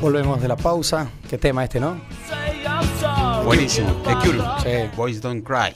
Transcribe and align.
Volvemos 0.00 0.40
de 0.40 0.48
la 0.48 0.56
pausa. 0.56 1.08
Qué 1.28 1.36
tema 1.38 1.64
este, 1.64 1.78
¿no? 1.80 2.00
Buenísimo. 3.44 3.90
The 4.04 4.14
Cure. 4.14 4.42
Sí. 4.62 4.90
Boys 4.96 5.20
Don't 5.20 5.44
Cry. 5.46 5.74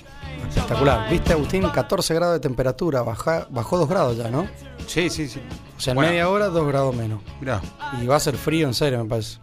Espectacular. 0.48 1.10
¿Viste, 1.10 1.32
Agustín? 1.32 1.68
14 1.68 2.14
grados 2.14 2.34
de 2.34 2.40
temperatura. 2.40 3.02
Baja, 3.02 3.46
bajó 3.50 3.78
2 3.78 3.88
grados 3.88 4.16
ya, 4.16 4.30
¿no? 4.30 4.46
Sí, 4.86 5.10
sí, 5.10 5.28
sí. 5.28 5.40
O 5.76 5.80
sea, 5.80 5.92
en 5.92 5.96
Bueno. 5.96 6.10
media 6.10 6.28
hora 6.28 6.46
2 6.48 6.66
grados 6.68 6.94
menos. 6.94 7.20
Mirá, 7.40 7.60
Y 8.00 8.06
va 8.06 8.16
a 8.16 8.20
ser 8.20 8.36
frío, 8.36 8.66
en 8.66 8.74
serio, 8.74 9.02
me 9.02 9.08
parece. 9.10 9.38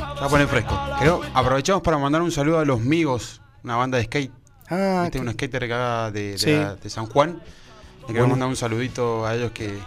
va 0.00 0.26
a 0.26 0.28
poner 0.28 0.46
fresco. 0.48 0.78
Creo, 0.98 1.20
aprovechamos 1.34 1.82
para 1.82 1.98
mandar 1.98 2.22
un 2.22 2.32
saludo 2.32 2.58
a 2.58 2.64
los 2.64 2.80
Migos, 2.80 3.40
una 3.62 3.76
banda 3.76 3.98
de 3.98 4.04
skate. 4.04 4.32
Ah, 4.68 5.02
Este 5.06 5.18
qué- 5.18 5.24
un 5.24 5.32
skater 5.32 5.64
acá 5.64 6.10
de, 6.10 6.32
de, 6.32 6.38
Sí. 6.38 6.52
la- 6.52 6.74
de 6.76 6.90
San 6.90 7.06
Juan. 7.06 7.30
Le 7.32 8.06
queremos 8.08 8.14
Bueno. 8.14 8.26
mandar 8.28 8.48
un 8.48 8.56
saludito 8.56 9.24
a 9.26 9.34
ellos 9.34 9.52
que, 9.52 9.78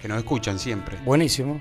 que 0.00 0.08
nos 0.08 0.18
escuchan 0.18 0.58
siempre. 0.58 0.98
buenísimo. 1.04 1.60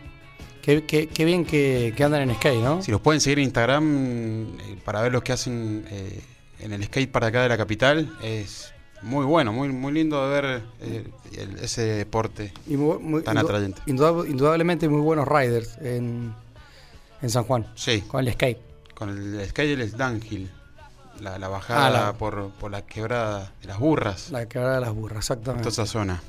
Qué, 0.62 0.84
qué- 0.86 1.08
qué 1.08 1.26
bien 1.26 1.46
que, 1.46 1.94
que 1.96 2.04
andan 2.04 2.22
en 2.30 2.36
skate, 2.36 2.62
¿no? 2.62 2.82
Si 2.82 2.92
los 2.92 3.02
pueden 3.02 3.20
seguir 3.22 3.40
en 3.40 3.46
Instagram 3.46 4.58
eh, 4.60 4.78
para 4.86 5.02
ver 5.02 5.12
lo 5.12 5.24
que 5.24 5.32
hacen 5.34 5.86
eh, 5.90 6.22
en 6.60 6.74
el 6.74 6.84
skate 6.86 7.12
para 7.12 7.28
acá 7.28 7.42
de 7.44 7.50
la 7.50 7.58
capital, 7.58 8.16
es 8.22 8.72
muy 9.02 9.26
bueno, 9.26 9.52
muy, 9.52 9.70
muy 9.70 9.92
lindo 9.94 10.24
de 10.30 10.42
ver 10.42 10.62
eh, 10.82 11.08
ese 11.62 11.82
deporte. 11.82 12.54
Y 12.68 12.78
muy- 12.78 13.00
muy- 13.00 13.24
Tan 13.24 13.38
atrayente. 13.40 13.82
indudab- 13.88 14.30
indudablemente 14.30 14.88
muy 14.88 15.02
buenos 15.02 15.28
riders 15.28 15.78
en, 15.82 16.34
en 17.22 17.30
San 17.32 17.44
Juan. 17.46 17.66
Sí, 17.76 18.02
Con 18.02 18.28
el 18.28 18.34
skate. 18.34 18.60
con 18.94 19.10
el 19.10 19.44
skate 19.50 19.70
y 19.80 19.82
el 19.82 19.92
downhill. 19.92 20.52
La, 21.20 21.38
la 21.38 21.48
bajada 21.50 21.88
Ah, 21.88 21.90
la- 21.90 22.14
Por, 22.14 22.52
por 22.52 22.72
la 22.72 22.84
quebrada 22.84 23.52
de 23.62 23.68
las 23.68 23.78
burras. 23.80 24.30
La 24.32 24.48
quebrada 24.48 24.76
de 24.76 24.82
las 24.82 24.94
burras, 24.94 25.26
toda 25.28 25.38
exactamente. 25.40 25.70
esa 25.70 25.86
zona. 25.86 26.22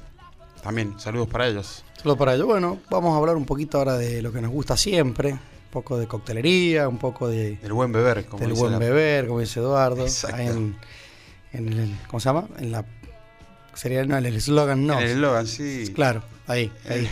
También, 0.63 0.95
saludos 0.99 1.29
para 1.29 1.47
ellos. 1.49 1.85
Solo 2.03 2.17
para 2.17 2.35
ello. 2.35 2.47
Bueno, 2.47 2.79
vamos 2.91 3.15
a 3.15 3.19
hablar 3.19 3.37
un 3.37 3.45
poquito 3.45 3.79
ahora 3.79 3.97
de 3.97 4.23
lo 4.23 4.33
que 4.33 4.41
nos 4.41 4.51
gusta 4.51 4.77
siempre. 4.77 5.33
Un 5.33 5.41
poco 5.73 5.99
de 5.99 6.07
coctelería, 6.07 6.89
un 6.89 6.99
poco 6.99 7.29
de, 7.29 7.57
Del 7.57 7.73
buen 7.73 7.91
beber, 7.93 8.27
como 8.27 8.41
del 8.41 8.51
dice 8.51 8.61
buen 8.61 8.73
la- 8.75 8.79
beber, 8.79 9.27
como 9.27 9.41
dice 9.41 9.61
Eduardo. 9.61 10.03
Exacto. 10.03 10.37
Ahí 10.37 10.47
En, 10.47 10.77
en 11.53 11.73
el, 11.73 11.99
¿Cómo 12.07 12.21
se 12.21 12.29
llama? 12.29 12.47
En 12.59 12.73
la. 12.73 12.85
Sería 13.75 14.05
no, 14.05 14.17
el 14.19 14.27
eslogan, 14.27 14.87
no. 14.87 14.95
En 14.99 15.05
el 15.05 15.11
eslogan, 15.13 15.47
sí. 15.47 15.91
Claro, 15.95 16.23
ahí, 16.47 16.71
ahí. 16.89 17.09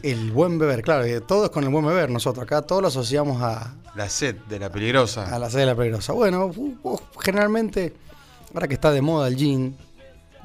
el 0.02 0.32
buen 0.32 0.58
beber, 0.58 0.82
claro, 0.82 1.04
que 1.04 1.20
todo 1.20 1.44
es 1.44 1.50
con 1.50 1.62
el 1.62 1.70
buen 1.70 1.86
beber. 1.86 2.10
Nosotros 2.10 2.42
acá 2.42 2.62
todos 2.62 2.82
lo 2.82 2.88
asociamos 2.88 3.40
a, 3.42 3.74
La 3.94 4.08
sed 4.08 4.34
de 4.48 4.58
la 4.58 4.70
peligrosa. 4.70 5.32
a 5.34 5.38
la 5.38 5.48
sed 5.50 5.60
de 5.60 5.66
la 5.66 5.76
peligrosa. 5.76 6.12
Bueno, 6.12 6.50
generalmente, 7.20 7.94
ahora 8.52 8.66
que 8.66 8.74
está 8.74 8.90
de 8.90 9.02
moda 9.02 9.28
el 9.28 9.36
gin, 9.36 9.76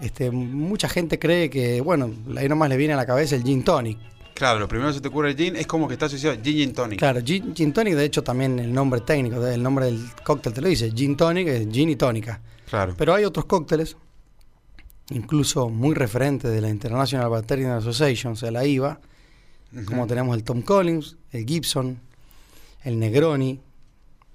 este, 0.01 0.31
mucha 0.31 0.87
gente 0.89 1.19
cree 1.19 1.49
que, 1.49 1.81
bueno, 1.81 2.11
ahí 2.37 2.47
nomás 2.47 2.69
le 2.69 2.77
viene 2.77 2.93
a 2.93 2.97
la 2.97 3.05
cabeza 3.05 3.35
el 3.35 3.43
gin 3.43 3.63
tonic. 3.63 3.97
Claro, 4.33 4.59
lo 4.59 4.69
primero 4.69 4.89
que 4.89 4.95
se 4.95 5.01
te 5.01 5.09
ocurre 5.09 5.31
el 5.31 5.35
gin 5.35 5.57
es 5.57 5.67
como 5.67 5.87
que 5.87 5.95
está 5.95 6.05
asociado 6.05 6.39
a 6.39 6.41
gin 6.41 6.69
and 6.69 6.75
tonic. 6.75 6.99
Claro, 6.99 7.19
gin, 7.21 7.53
gin 7.53 7.73
tonic, 7.73 7.95
de 7.95 8.05
hecho, 8.05 8.23
también 8.23 8.57
el 8.59 8.73
nombre 8.73 9.01
técnico, 9.01 9.45
el 9.45 9.61
nombre 9.61 9.87
del 9.87 9.99
cóctel 10.23 10.53
te 10.53 10.61
lo 10.61 10.69
dice, 10.69 10.91
gin 10.91 11.17
tonic 11.17 11.47
es 11.47 11.67
gin 11.69 11.89
y 11.89 11.95
tónica. 11.97 12.41
Claro. 12.69 12.95
Pero 12.97 13.13
hay 13.13 13.25
otros 13.25 13.45
cócteles, 13.45 13.97
incluso 15.09 15.69
muy 15.69 15.93
referentes 15.93 16.49
de 16.51 16.61
la 16.61 16.69
International 16.69 17.29
Bacterial 17.29 17.79
Association, 17.79 18.33
o 18.33 18.35
sea, 18.37 18.51
la 18.51 18.65
IVA, 18.65 19.01
como 19.85 20.07
tenemos 20.07 20.37
el 20.37 20.43
Tom 20.43 20.61
Collins, 20.61 21.17
el 21.31 21.45
Gibson, 21.45 21.99
el 22.83 22.97
Negroni, 22.97 23.59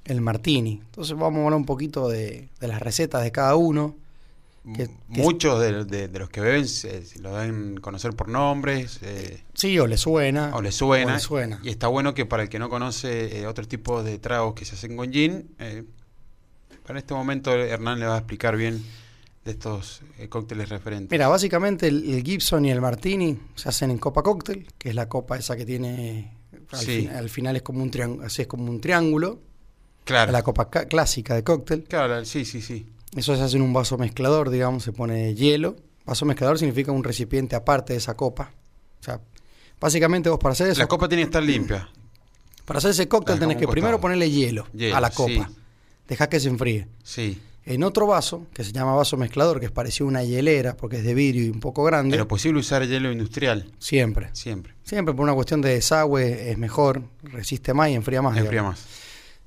el 0.04 0.20
Martini. 0.20 0.82
Entonces 0.84 1.16
vamos 1.16 1.40
a 1.40 1.44
hablar 1.44 1.58
un 1.58 1.64
poquito 1.64 2.08
de, 2.08 2.50
de 2.60 2.68
las 2.68 2.80
recetas 2.80 3.22
de 3.22 3.32
cada 3.32 3.56
uno. 3.56 3.96
Que- 4.76 4.88
Muchos 5.08 5.60
de, 5.60 5.84
de- 5.84 6.08
de 6.08 6.18
los 6.18 6.30
que 6.30 6.40
beben 6.40 6.66
se, 6.66 7.04
se 7.04 7.18
lo 7.20 7.34
deben 7.36 7.76
conocer 7.78 8.14
por 8.14 8.28
nombres 8.28 8.98
eh, 9.02 9.42
Sí, 9.52 9.78
o 9.78 9.86
le 9.86 9.96
suena. 9.98 10.52
o 10.54 10.62
les 10.62 10.74
suena. 10.74 11.12
o 11.12 11.14
le 11.16 11.20
suena. 11.20 11.60
Y 11.62 11.68
está 11.68 11.88
bueno 11.88 12.14
que 12.14 12.24
para 12.26 12.44
el 12.44 12.48
que 12.48 12.58
no 12.58 12.68
conoce 12.70 13.40
eh, 13.40 13.46
otros 13.46 13.68
tipos 13.68 14.04
de 14.04 14.18
tragos 14.18 14.54
que 14.54 14.64
se 14.64 14.74
hacen 14.74 14.96
con 14.96 15.12
gin, 15.12 15.54
eh, 15.58 15.84
para 16.86 16.98
este 16.98 17.14
momento 17.14 17.52
Hernán 17.52 17.98
le 18.00 18.06
va 18.06 18.14
a 18.14 18.18
explicar 18.18 18.56
bien 18.56 18.82
de 19.44 19.50
estos 19.50 20.00
eh, 20.18 20.28
cócteles 20.28 20.70
referentes. 20.70 21.10
Mira, 21.10 21.28
básicamente 21.28 21.86
el, 21.88 22.14
el 22.14 22.22
Gibson 22.22 22.64
y 22.64 22.70
el 22.70 22.80
Martini 22.80 23.38
se 23.54 23.68
hacen 23.68 23.90
en 23.90 23.98
copa 23.98 24.22
cóctel, 24.22 24.66
que 24.78 24.88
es 24.88 24.94
la 24.94 25.08
copa 25.08 25.36
esa 25.36 25.56
que 25.56 25.66
tiene... 25.66 26.32
Al, 26.70 26.78
Sí. 26.80 26.86
fin- 27.02 27.10
al 27.10 27.28
final 27.28 27.56
es 27.56 27.62
como 27.62 27.82
un 27.82 27.90
triángulo, 27.90 28.26
así 28.26 28.42
es 28.42 28.48
como 28.48 28.64
un 28.70 28.80
triángulo, 28.80 29.38
claro. 30.04 30.32
la 30.32 30.42
copa 30.42 30.70
ca- 30.70 30.86
clásica 30.86 31.34
de 31.34 31.44
cóctel. 31.44 31.84
Claro, 31.84 32.24
sí, 32.24 32.44
sí, 32.46 32.62
sí. 32.62 32.86
Eso 33.16 33.36
se 33.36 33.42
hace 33.42 33.56
en 33.56 33.62
un 33.62 33.72
vaso 33.72 33.96
mezclador, 33.98 34.50
digamos, 34.50 34.82
se 34.82 34.92
pone 34.92 35.34
hielo. 35.34 35.76
Vaso 36.04 36.24
mezclador 36.26 36.58
significa 36.58 36.92
un 36.92 37.04
recipiente 37.04 37.56
aparte 37.56 37.92
de 37.92 37.98
esa 37.98 38.14
copa. 38.14 38.52
O 39.00 39.02
sea, 39.02 39.20
básicamente 39.80 40.28
vos 40.28 40.38
para 40.38 40.52
hacer 40.52 40.68
eso, 40.68 40.80
La 40.80 40.86
copa 40.88 41.08
tiene 41.08 41.22
que 41.22 41.26
estar 41.28 41.42
limpia. 41.42 41.88
para 42.64 42.78
hacer 42.78 42.90
ese 42.90 43.06
cóctel 43.08 43.36
La 43.36 43.40
tenés 43.40 43.56
que 43.56 43.68
primero 43.68 44.00
ponerle 44.00 44.30
hielo, 44.30 44.66
Hielo, 44.72 44.96
a 44.96 45.00
la 45.00 45.10
copa. 45.10 45.48
sí. 45.48 45.56
Dejá 46.08 46.28
que 46.28 46.38
se 46.40 46.48
enfríe. 46.48 46.86
Sí. 47.02 47.40
En 47.66 47.82
otro 47.82 48.06
vaso, 48.06 48.46
que 48.52 48.62
se 48.62 48.72
llama 48.72 48.94
vaso 48.94 49.16
mezclador, 49.16 49.58
que 49.58 49.64
es 49.66 49.72
parecido 49.72 50.04
a 50.06 50.10
una 50.10 50.22
hielera 50.22 50.76
porque 50.76 50.98
es 50.98 51.04
de 51.04 51.14
vidrio 51.14 51.44
y 51.46 51.48
un 51.48 51.60
poco 51.60 51.82
grande, 51.82 52.18
lo 52.18 52.28
posible 52.28 52.60
usar 52.60 52.86
hielo 52.86 53.10
industrial, 53.10 53.72
siempre. 53.78 54.28
siempre. 54.34 54.74
Siempre 54.82 55.14
por 55.14 55.22
una 55.22 55.32
cuestión 55.32 55.62
de 55.62 55.70
desagüe 55.70 56.50
es 56.50 56.58
mejor, 56.58 57.02
resiste 57.22 57.72
más 57.72 57.88
y 57.88 57.94
enfría 57.94 58.20
más. 58.20 58.36
Enfría 58.36 58.50
digamos. 58.60 58.80
más. 58.80 58.86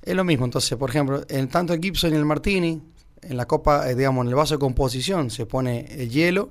Es 0.02 0.14
lo 0.16 0.24
mismo, 0.24 0.46
entonces, 0.46 0.76
por 0.76 0.90
ejemplo, 0.90 1.24
en 1.28 1.46
tanto 1.48 1.74
el 1.74 1.80
Gibson 1.80 2.12
y 2.12 2.16
el 2.16 2.24
Martini, 2.24 2.82
en 3.22 3.36
la 3.36 3.46
copa, 3.46 3.90
eh, 3.90 3.94
digamos, 3.94 4.22
en 4.24 4.28
el 4.28 4.34
vaso 4.34 4.54
de 4.54 4.58
composición 4.58 5.30
se 5.30 5.46
pone 5.46 5.86
el 6.02 6.10
hielo, 6.10 6.50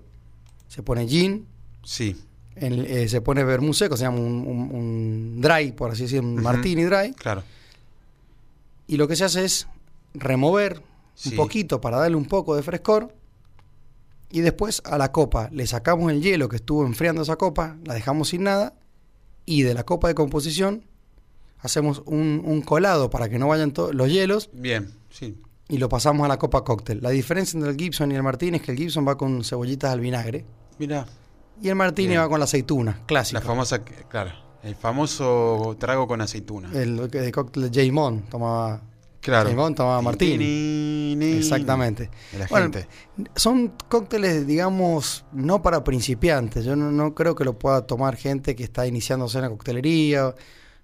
se 0.67 0.83
pone 0.83 1.07
gin, 1.07 1.47
Sí. 1.83 2.15
en- 2.55 2.85
eh, 2.85 3.07
se 3.07 3.21
pone 3.21 3.43
vermú 3.43 3.73
seco, 3.73 3.95
se 3.97 4.03
llama 4.03 4.19
un, 4.19 4.45
un- 4.47 4.75
un 4.75 5.41
dry, 5.41 5.71
por 5.71 5.91
así 5.91 6.03
decirlo, 6.03 6.27
un. 6.29 6.41
Martini 6.43 6.83
dry, 6.83 7.13
Claro. 7.13 7.43
y 8.87 8.97
lo 8.97 9.07
que 9.07 9.15
se 9.15 9.23
hace 9.25 9.45
es 9.45 9.67
remover 10.13 10.81
Sí. 11.15 11.29
un 11.29 11.35
poquito 11.35 11.81
para 11.81 11.97
darle 11.97 12.15
un 12.17 12.25
poco 12.25 12.55
de 12.55 12.63
frescor, 12.63 13.13
y 14.29 14.41
después 14.41 14.81
a 14.85 14.97
la 14.97 15.11
copa 15.11 15.49
le 15.51 15.65
sacamos 15.67 16.11
el 16.11 16.21
hielo 16.21 16.49
que 16.49 16.57
estuvo 16.57 16.85
enfriando 16.85 17.21
esa 17.21 17.37
copa, 17.37 17.77
la 17.85 17.93
dejamos 17.93 18.29
sin 18.29 18.43
nada, 18.43 18.73
y 19.45 19.61
de 19.63 19.73
la 19.73 19.83
copa 19.85 20.09
de 20.09 20.15
composición 20.15 20.83
hacemos 21.59 22.03
un, 22.05 22.41
un 22.45 22.61
colado 22.61 23.09
para 23.09 23.29
que 23.29 23.39
no 23.39 23.47
vayan 23.47 23.71
todos 23.71 23.95
los 23.95 24.09
hielos 24.09 24.49
Bien, 24.53 24.91
sí. 25.09 25.37
Y 25.69 25.77
lo 25.77 25.89
pasamos 25.89 26.25
a 26.25 26.27
la 26.27 26.37
copa 26.39 26.63
cóctel. 26.63 26.99
La 27.01 27.09
diferencia 27.09 27.57
entre 27.57 27.71
el 27.71 27.77
Gibson 27.77 28.11
y 28.11 28.15
el 28.15 28.23
Martini 28.23 28.57
es 28.57 28.63
que 28.63 28.71
el 28.71 28.77
Gibson 28.77 29.07
va 29.07 29.17
con 29.17 29.43
cebollitas 29.43 29.91
al 29.91 29.99
vinagre 29.99 30.45
Mira, 30.79 31.05
y 31.61 31.69
el 31.69 31.75
Martini 31.75 32.09
Bien. 32.09 32.21
va 32.21 32.29
con 32.29 32.39
la 32.39 32.45
aceituna, 32.45 33.01
clásico. 33.05 33.39
la 33.39 33.45
famosa, 33.45 33.83
claro, 33.83 34.31
el 34.63 34.75
famoso 34.75 35.75
trago 35.79 36.07
con 36.07 36.21
aceituna. 36.21 36.69
El, 36.73 37.09
el 37.11 37.31
cóctel 37.31 37.69
de 37.71 38.23
tomaba, 38.29 38.81
claro. 39.21 39.53
Mon 39.53 39.73
tomaba 39.75 40.01
Martini. 40.01 40.37
Ni, 40.37 41.15
ni, 41.15 41.37
Exactamente. 41.37 42.09
La 42.37 42.47
Bueno, 42.47 42.65
gente. 42.71 42.87
Son 43.35 43.73
cócteles, 43.89 44.45
digamos, 44.45 45.25
no 45.31 45.61
para 45.61 45.83
principiantes. 45.83 46.65
Yo 46.65 46.75
no, 46.75 46.91
no 46.91 47.13
creo 47.15 47.35
que 47.35 47.43
lo 47.43 47.57
pueda 47.57 47.85
tomar 47.87 48.15
gente 48.15 48.55
que 48.55 48.63
está 48.63 48.85
iniciándose 48.87 49.37
en 49.37 49.43
la 49.43 49.49
coctelería 49.49 50.33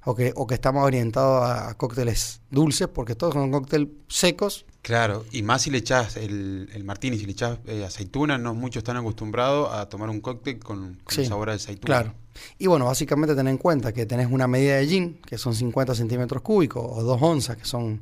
o 0.06 0.16
que, 0.16 0.34
o 0.36 0.46
que 0.48 0.56
está 0.56 0.72
más 0.72 0.84
orientado 0.84 1.44
a, 1.44 1.74
cócteles 1.76 2.42
dulces, 2.52 2.88
porque 2.88 3.16
todos 3.16 3.34
son 3.34 3.52
cócteles 3.52 3.88
secos. 4.08 4.66
Claro, 4.82 5.24
y 5.32 5.44
más 5.44 5.62
si 5.62 5.70
le 5.72 5.78
echás 5.78 6.18
el, 6.18 6.70
el 6.74 6.84
martini, 6.84 7.18
si 7.18 7.26
le 7.26 7.32
echás 7.32 7.60
eh, 7.68 7.86
aceituna, 7.86 8.38
no 8.38 8.54
muchos 8.54 8.82
están 8.82 8.98
acostumbrados 8.98 9.72
a 9.74 9.88
tomar 9.88 10.10
un 10.10 10.20
cóctel 10.20 10.60
con, 10.60 11.00
con 11.04 11.14
Sí, 11.16 11.26
sabor 11.26 11.50
a 11.50 11.54
aceituna. 11.54 11.86
Claro. 11.86 12.14
Y 12.58 12.68
bueno, 12.68 12.86
básicamente 12.86 13.34
ten 13.36 13.48
en 13.48 13.58
cuenta 13.58 13.94
que 13.94 14.06
tenés 14.06 14.28
una 14.30 14.46
medida 14.48 14.76
de 14.76 14.88
gin, 14.88 15.20
que 15.26 15.38
son 15.38 15.56
50 15.56 15.96
centímetros 15.96 16.42
cúbicos, 16.42 16.84
o 16.86 17.02
2 17.02 17.22
onzas, 17.22 17.56
que 17.56 17.64
son 17.66 18.02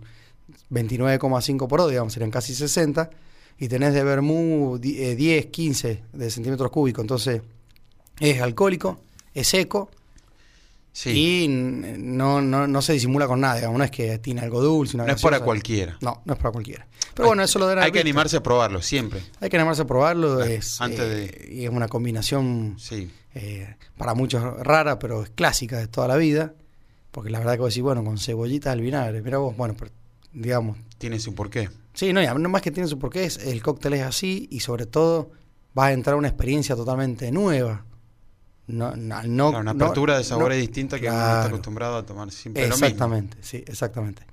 29,5 0.72 1.68
por 1.68 1.80
2, 1.82 1.90
digamos, 1.92 2.14
serían 2.14 2.32
casi 2.32 2.56
60, 2.56 3.10
y 3.60 3.68
tenés 3.68 3.94
de 3.94 4.04
vermú 4.04 4.78
di- 4.80 4.98
eh, 5.04 5.16
10, 5.16 5.48
15 5.48 6.04
de 6.14 6.32
centímetros 6.32 6.72
cúbicos. 6.72 7.04
Entonces, 7.04 7.42
es 8.20 8.42
alcohólico, 8.42 9.00
es 9.34 9.48
seco, 9.48 9.92
Sí, 10.94 11.44
y 11.44 11.48
no, 11.48 12.42
no, 12.42 12.68
no 12.68 12.82
se 12.82 12.94
disimula 12.94 13.26
con 13.26 13.40
nada, 13.40 13.56
digamos, 13.56 13.78
no 13.78 13.84
es 13.84 13.92
que 13.92 14.18
tiene 14.20 14.42
algo 14.42 14.62
dulce. 14.62 14.98
una 14.98 15.06
no 15.06 15.14
es 15.14 15.22
para 15.22 15.40
cualquiera. 15.40 15.98
No, 16.02 16.22
no 16.26 16.34
es 16.34 16.40
para 16.40 16.52
cualquiera. 16.52 16.86
Pero 17.14 17.30
bueno, 17.30 17.44
eso 17.44 17.60
lo 17.60 17.68
dará 17.68 17.84
Hay 17.84 17.92
que 17.92 18.00
animarse 18.02 18.38
a 18.38 18.44
probarlo, 18.44 18.82
siempre. 18.82 19.22
Hay 19.40 19.50
que 19.50 19.58
animarse 19.58 19.84
a 19.84 19.86
probarlo, 19.86 20.42
Ah, 20.42 20.50
es, 20.50 20.82
antes 20.82 21.00
eh, 21.02 21.50
y 21.50 21.64
es 21.64 21.70
una 21.70 21.88
combinación 21.88 22.76
Sí, 22.78 23.10
eh, 23.36 23.76
para 23.98 24.14
muchos 24.16 24.44
rara, 24.60 25.00
pero 25.00 25.24
es 25.24 25.30
clásica 25.30 25.78
de 25.78 25.88
toda 25.88 26.08
la 26.10 26.18
vida. 26.18 26.54
Porque 27.12 27.30
la 27.30 27.40
verdad 27.40 27.54
que 27.54 27.60
vos 27.60 27.70
decís, 27.74 27.84
bueno, 27.84 28.04
con 28.04 28.18
cebollitas 28.18 28.72
al 28.74 28.82
vinagre, 28.82 29.22
mira 29.22 29.38
vos, 29.38 29.56
bueno, 29.56 29.76
pero, 29.78 29.92
digamos. 30.34 30.78
tiene 30.98 31.20
su 31.20 31.34
porqué. 31.36 31.70
Sí, 31.94 32.14
no, 32.14 32.22
no 32.38 32.50
más 32.50 32.62
que 32.62 32.72
tiene 32.72 32.88
su 32.88 33.00
porqué, 33.00 33.26
es, 33.26 33.38
el 33.38 33.62
cóctel 33.62 33.94
es 33.94 34.04
así 34.04 34.48
y 34.52 34.62
sobre 34.62 34.86
todo 34.86 35.32
vas 35.74 35.88
a 35.88 35.92
entrar 35.94 36.16
una 36.16 36.28
experiencia 36.30 36.76
totalmente 36.76 37.32
nueva. 37.32 37.86
No, 38.68 38.96
no, 38.96 39.22
no- 39.24 39.50
Claro, 39.50 39.62
una 39.62 39.74
no- 39.74 39.86
apertura 39.86 40.18
de 40.18 40.24
sabores 40.24 40.58
distinta 40.60 41.00
que 41.00 41.08
uno 41.08 41.16
no 41.16 41.22
está 41.22 41.34
Claro. 41.42 41.48
acostumbrado 41.56 41.98
a 41.98 42.06
tomar 42.06 42.32
siempre 42.32 42.64
lo 42.64 42.70
mismo. 42.70 42.86
Exactamente, 42.86 43.38
sí, 43.42 43.64
exactamente. 43.68 44.24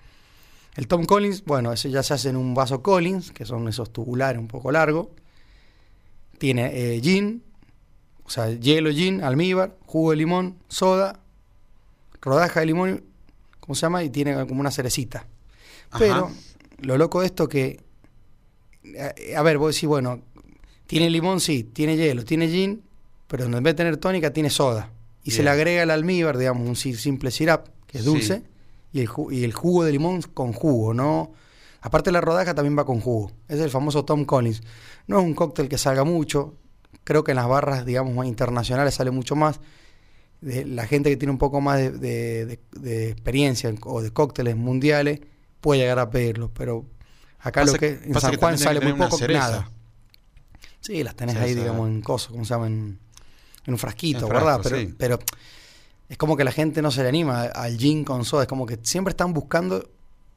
El 0.76 0.86
Tom 0.86 1.04
Collins, 1.06 1.44
bueno, 1.44 1.72
ese 1.72 1.90
ya 1.90 2.02
se 2.04 2.14
hace 2.14 2.28
en 2.28 2.36
un 2.36 2.54
vaso 2.54 2.82
Collins, 2.82 3.32
que 3.32 3.44
son 3.44 3.66
esos 3.68 3.92
tubulares 3.92 4.38
un 4.40 4.46
poco 4.48 4.70
largos. 4.70 5.08
Tiene 6.38 6.70
eh, 6.96 7.00
gin, 7.02 7.42
o 8.24 8.30
sea, 8.30 8.48
hielo, 8.50 8.90
gin, 8.92 9.24
almíbar, 9.24 9.76
jugo 9.86 10.10
de 10.12 10.16
limón, 10.18 10.56
soda, 10.68 11.18
rodaja 12.20 12.60
de 12.60 12.66
limón 12.66 13.04
¿cómo 13.60 13.74
se 13.74 13.82
llama? 13.82 14.02
Y 14.04 14.10
tiene 14.10 14.46
como 14.46 14.60
una 14.60 14.70
cerecita. 14.70 15.26
Ajá. 15.90 15.98
Pero 15.98 16.30
lo 16.80 16.96
loco 16.96 17.20
de 17.20 17.26
esto 17.26 17.48
que, 17.48 17.80
a, 19.34 19.38
a 19.38 19.42
ver, 19.42 19.58
vos 19.58 19.74
decís, 19.74 19.88
bueno, 19.88 20.22
tiene 20.86 21.10
limón, 21.10 21.40
sí, 21.40 21.64
tiene 21.64 21.96
hielo, 21.96 22.24
tiene 22.24 22.48
gin, 22.48 22.82
pero 23.28 23.44
en 23.44 23.52
vez 23.52 23.62
de 23.62 23.74
tener 23.74 23.96
tónica 23.98 24.32
tiene 24.32 24.50
soda. 24.50 24.90
Y 25.22 25.30
se 25.30 25.42
le 25.44 25.50
agrega 25.50 25.82
el 25.84 25.90
almíbar, 25.90 26.36
digamos, 26.38 26.66
un 26.66 26.74
si- 26.74 26.94
simple 26.96 27.30
sirap, 27.30 27.68
que 27.86 27.98
es 27.98 28.04
Sí. 28.04 28.10
dulce, 28.10 28.42
y, 28.92 29.00
el 29.00 29.08
ju- 29.08 29.32
y 29.32 29.44
el 29.44 29.52
jugo 29.52 29.84
de 29.84 29.92
limón 29.92 30.22
con 30.22 30.52
jugo, 30.52 30.94
¿no? 30.94 31.32
Aparte 31.82 32.10
la 32.10 32.20
rodaja 32.20 32.54
también 32.54 32.76
va 32.76 32.84
con 32.86 33.00
jugo. 33.00 33.30
Es 33.46 33.60
el 33.60 33.70
famoso 33.70 34.04
Tom 34.04 34.24
Collins. 34.24 34.62
No 35.06 35.18
es 35.20 35.24
un 35.24 35.34
cóctel 35.34 35.68
que 35.68 35.78
salga 35.78 36.02
mucho. 36.04 36.54
Creo 37.04 37.22
que 37.22 37.30
en 37.32 37.36
las 37.36 37.46
barras, 37.46 37.84
digamos, 37.86 38.14
más 38.14 38.26
internacionales 38.26 38.94
sale 38.94 39.10
mucho 39.10 39.36
más. 39.36 39.60
De 40.40 40.64
la 40.64 40.86
gente 40.86 41.10
que 41.10 41.16
tiene 41.16 41.32
un 41.32 41.38
poco 41.38 41.60
más 41.60 41.78
de, 41.78 41.90
de- 41.90 42.46
de- 42.46 42.60
de 42.80 43.10
experiencia 43.10 43.68
en- 43.68 43.78
o 43.84 44.00
de 44.00 44.10
cócteles 44.12 44.56
mundiales 44.56 45.20
puede 45.60 45.80
llegar 45.80 45.98
a 45.98 46.08
pedirlo. 46.10 46.50
Pero 46.54 46.86
acá 47.40 47.60
Pasa 47.60 47.72
lo 47.72 47.78
que 47.78 47.88
en 48.04 48.14
San 48.20 48.30
que 48.32 48.36
Juan 48.38 48.56
sale 48.58 48.80
muy 48.80 48.92
poco, 48.94 49.18
cereza. 49.18 49.38
nada. 49.40 49.70
Sí, 50.80 51.02
las 51.02 51.14
tenés 51.16 51.36
ahí, 51.36 51.54
digamos, 51.54 51.88
en 51.88 52.00
coso, 52.02 52.30
¿cómo 52.32 52.44
se 52.44 52.54
llama? 52.54 52.66
En, 52.68 52.98
en 53.68 53.74
un 53.74 53.78
frasquito, 53.78 54.26
En 54.26 54.32
¿verdad? 54.32 54.60
Pero, 54.62 54.76
sí. 54.78 54.94
pero 54.98 55.18
es 56.08 56.16
como 56.18 56.36
que 56.36 56.42
la 56.42 56.52
gente 56.52 56.82
no 56.82 56.90
se 56.90 57.02
le 57.02 57.08
anima 57.10 57.42
al 57.44 57.76
gin 57.78 58.02
con 58.02 58.24
soda. 58.24 58.42
Es 58.42 58.48
como 58.48 58.66
que 58.66 58.78
siempre 58.82 59.10
están 59.12 59.32
buscando 59.34 59.88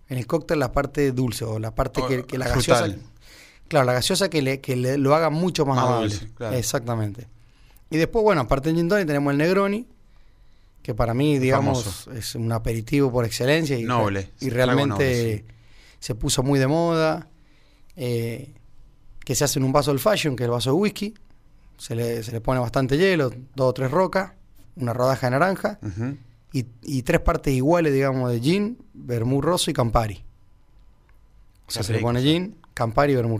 en 0.10 0.18
el 0.18 0.28
cóctel 0.28 0.60
la 0.60 0.72
parte 0.72 1.12
dulce 1.14 1.46
o 1.46 1.58
la 1.58 1.74
parte 1.74 2.02
O 2.02 2.08
que, 2.08 2.24
que 2.26 2.38
la 2.38 2.46
frutal. 2.48 2.92
gaseosa. 2.92 3.08
Claro, 3.70 3.86
la 3.86 3.94
gaseosa 3.94 4.30
que, 4.30 4.42
le, 4.42 4.60
que 4.60 4.76
le- 4.76 4.98
lo 4.98 5.16
haga 5.16 5.30
mucho 5.30 5.66
más, 5.66 5.78
Más 5.78 5.86
amable. 5.86 6.10
dulce, 6.10 6.34
claro. 6.36 6.56
Exactamente. 6.58 7.28
Y 7.90 7.98
después, 7.98 8.22
bueno, 8.24 8.42
aparte 8.42 8.70
del 8.70 8.76
gin 8.78 8.90
tonic 8.90 9.08
tenemos 9.08 9.32
el 9.32 9.38
Negroni, 9.38 9.88
que 10.84 10.94
para 10.94 11.14
mí, 11.14 11.40
digamos, 11.40 11.84
famoso. 11.84 12.12
es 12.14 12.36
un 12.36 12.52
aperitivo 12.52 13.12
por 13.12 13.24
excelencia. 13.26 13.78
Y, 13.78 13.84
Noble, 13.84 14.30
Y 14.42 14.50
realmente 14.50 14.88
noble, 14.90 15.46
se 16.00 16.16
puso 16.16 16.44
muy 16.44 16.60
de 16.60 16.68
moda. 16.68 17.30
eh, 17.96 18.54
que 19.24 19.36
se 19.36 19.44
hace 19.46 19.60
en 19.60 19.66
un 19.66 19.72
vaso 19.72 19.92
old 19.92 20.00
fashion, 20.00 20.36
que 20.36 20.44
es 20.44 20.46
el 20.48 20.52
vaso 20.52 20.72
de 20.72 20.76
whisky. 20.76 21.14
Se 21.82 21.96
le, 21.96 22.22
se 22.22 22.32
le 22.32 22.42
pone 22.42 22.60
bastante 22.60 22.96
hielo, 22.96 23.32
dos 23.56 23.70
o 23.70 23.74
tres 23.74 23.90
rocas, 23.90 24.34
una 24.76 24.94
rodaja 24.94 25.26
de 25.28 25.32
naranja 25.32 25.80
y, 26.54 26.66
y 26.84 27.02
tres 27.02 27.22
partes 27.22 27.54
iguales, 27.54 27.92
digamos, 27.92 28.32
de 28.32 28.40
gin, 28.40 28.78
vermú 28.94 29.42
roso 29.42 29.72
y 29.72 29.74
campari. 29.74 30.24
O 31.68 31.72
sea, 31.72 31.82
se 31.84 31.94
le 31.94 32.00
pone 32.00 32.22
gin, 32.22 32.56
campari 32.76 33.14
y 33.14 33.16
vermú. 33.16 33.40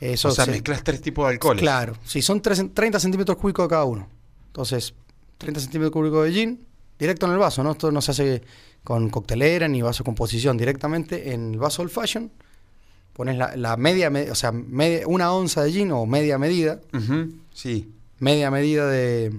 Eso 0.00 0.28
o 0.28 0.30
sea, 0.30 0.44
se- 0.46 0.52
mezclas 0.52 0.82
tres 0.82 1.00
tipos 1.02 1.26
de 1.26 1.32
alcoholes. 1.34 1.60
Claro, 1.60 1.96
sí, 2.04 2.22
son 2.22 2.40
tres- 2.40 2.64
30 2.72 2.98
centímetros 2.98 3.36
cúbicos 3.36 3.64
de 3.66 3.68
cada 3.68 3.84
uno. 3.84 4.08
Entonces, 4.46 4.94
30 5.38 5.60
centímetros 5.60 5.92
cúbicos 5.92 6.24
de 6.24 6.32
gin, 6.32 6.66
directo 6.98 7.26
en 7.26 7.32
el 7.32 7.38
vaso, 7.38 7.62
¿no? 7.62 7.72
Esto 7.72 7.90
no 7.92 8.00
se 8.00 8.12
hace 8.12 8.42
con 8.82 9.10
coctelera 9.10 9.68
ni 9.68 9.82
vaso 9.82 10.02
composición, 10.04 10.56
directamente 10.56 11.32
en 11.34 11.52
el 11.54 11.58
vaso 11.58 11.82
old 11.82 11.90
fashion. 11.90 12.30
Pones 13.14 13.36
la, 13.38 13.56
la 13.56 13.76
media, 13.78 14.10
me- 14.10 14.30
o 14.30 14.34
sea, 14.34 14.52
media- 14.52 15.06
una 15.06 15.32
onza 15.32 15.62
de 15.62 15.72
gin 15.72 15.90
o 15.92 16.04
media 16.04 16.36
medida, 16.36 16.80
Sí. 17.52 17.90
media 18.18 18.50
medida 18.50 18.86
de, 18.88 19.32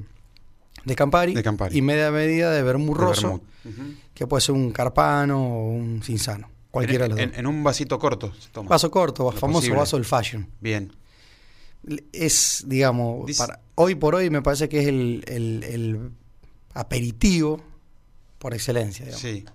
de 0.86 0.96
Campari, 0.96 1.34
De 1.36 1.44
Campari. 1.44 1.78
y 1.78 1.82
media 1.82 2.10
medida 2.12 2.52
de 2.52 2.62
roso, 2.64 3.28
vermut. 3.28 3.44
Ujú. 3.66 3.94
que 4.14 4.28
puede 4.28 4.42
ser 4.42 4.56
un 4.56 4.72
carpano 4.72 5.44
o 5.46 5.70
un 5.72 6.02
cinzano, 6.02 6.50
cualquiera 6.72 7.06
en, 7.06 7.10
de 7.12 7.16
los 7.16 7.24
en- 7.24 7.30
dos. 7.32 7.40
en 7.40 7.48
un 7.48 7.64
vasito 7.64 8.00
corto 8.00 8.34
se 8.40 8.50
toma. 8.50 8.70
Vaso 8.70 8.90
corto, 8.90 9.24
Lo 9.26 9.32
famoso 9.34 9.60
posible. 9.60 9.78
vaso 9.80 9.98
old 9.98 10.06
fashion. 10.06 10.48
Bien. 10.62 10.92
es, 12.14 12.64
digamos, 12.68 13.30
para, 13.38 13.60
hoy 13.76 13.94
por 13.96 14.16
hoy 14.16 14.30
me 14.32 14.42
parece 14.42 14.68
que 14.70 14.80
es 14.80 14.88
el, 14.88 15.24
el- 15.28 15.64
el 15.64 16.12
aperitivo 16.74 17.62
por 18.40 18.54
excelencia. 18.54 19.06
digamos. 19.06 19.22
Sí. 19.22 19.46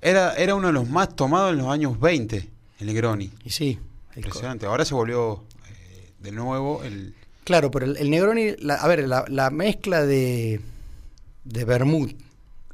Era, 0.00 0.34
era 0.34 0.54
uno 0.54 0.68
de 0.68 0.72
los 0.72 0.88
más 0.88 1.14
tomados 1.14 1.52
en 1.52 1.58
los 1.58 1.68
años 1.68 1.98
20, 2.00 2.48
el 2.78 2.86
Negroni. 2.86 3.32
Y 3.44 3.50
sí, 3.50 3.78
Impresionante. 4.14 4.64
Ahora 4.66 4.84
se 4.84 4.94
volvió 4.94 5.44
eh, 5.68 6.12
de 6.20 6.32
nuevo 6.32 6.82
el. 6.82 7.14
claro, 7.44 7.70
pero 7.70 7.84
el, 7.86 7.96
el 7.98 8.10
Negroni, 8.10 8.56
la- 8.58 8.76
a 8.76 8.88
ver, 8.88 9.06
la, 9.06 9.24
la 9.28 9.50
mezcla 9.50 10.04
de, 10.06 10.60
de 11.44 11.64
vermut, 11.64 12.12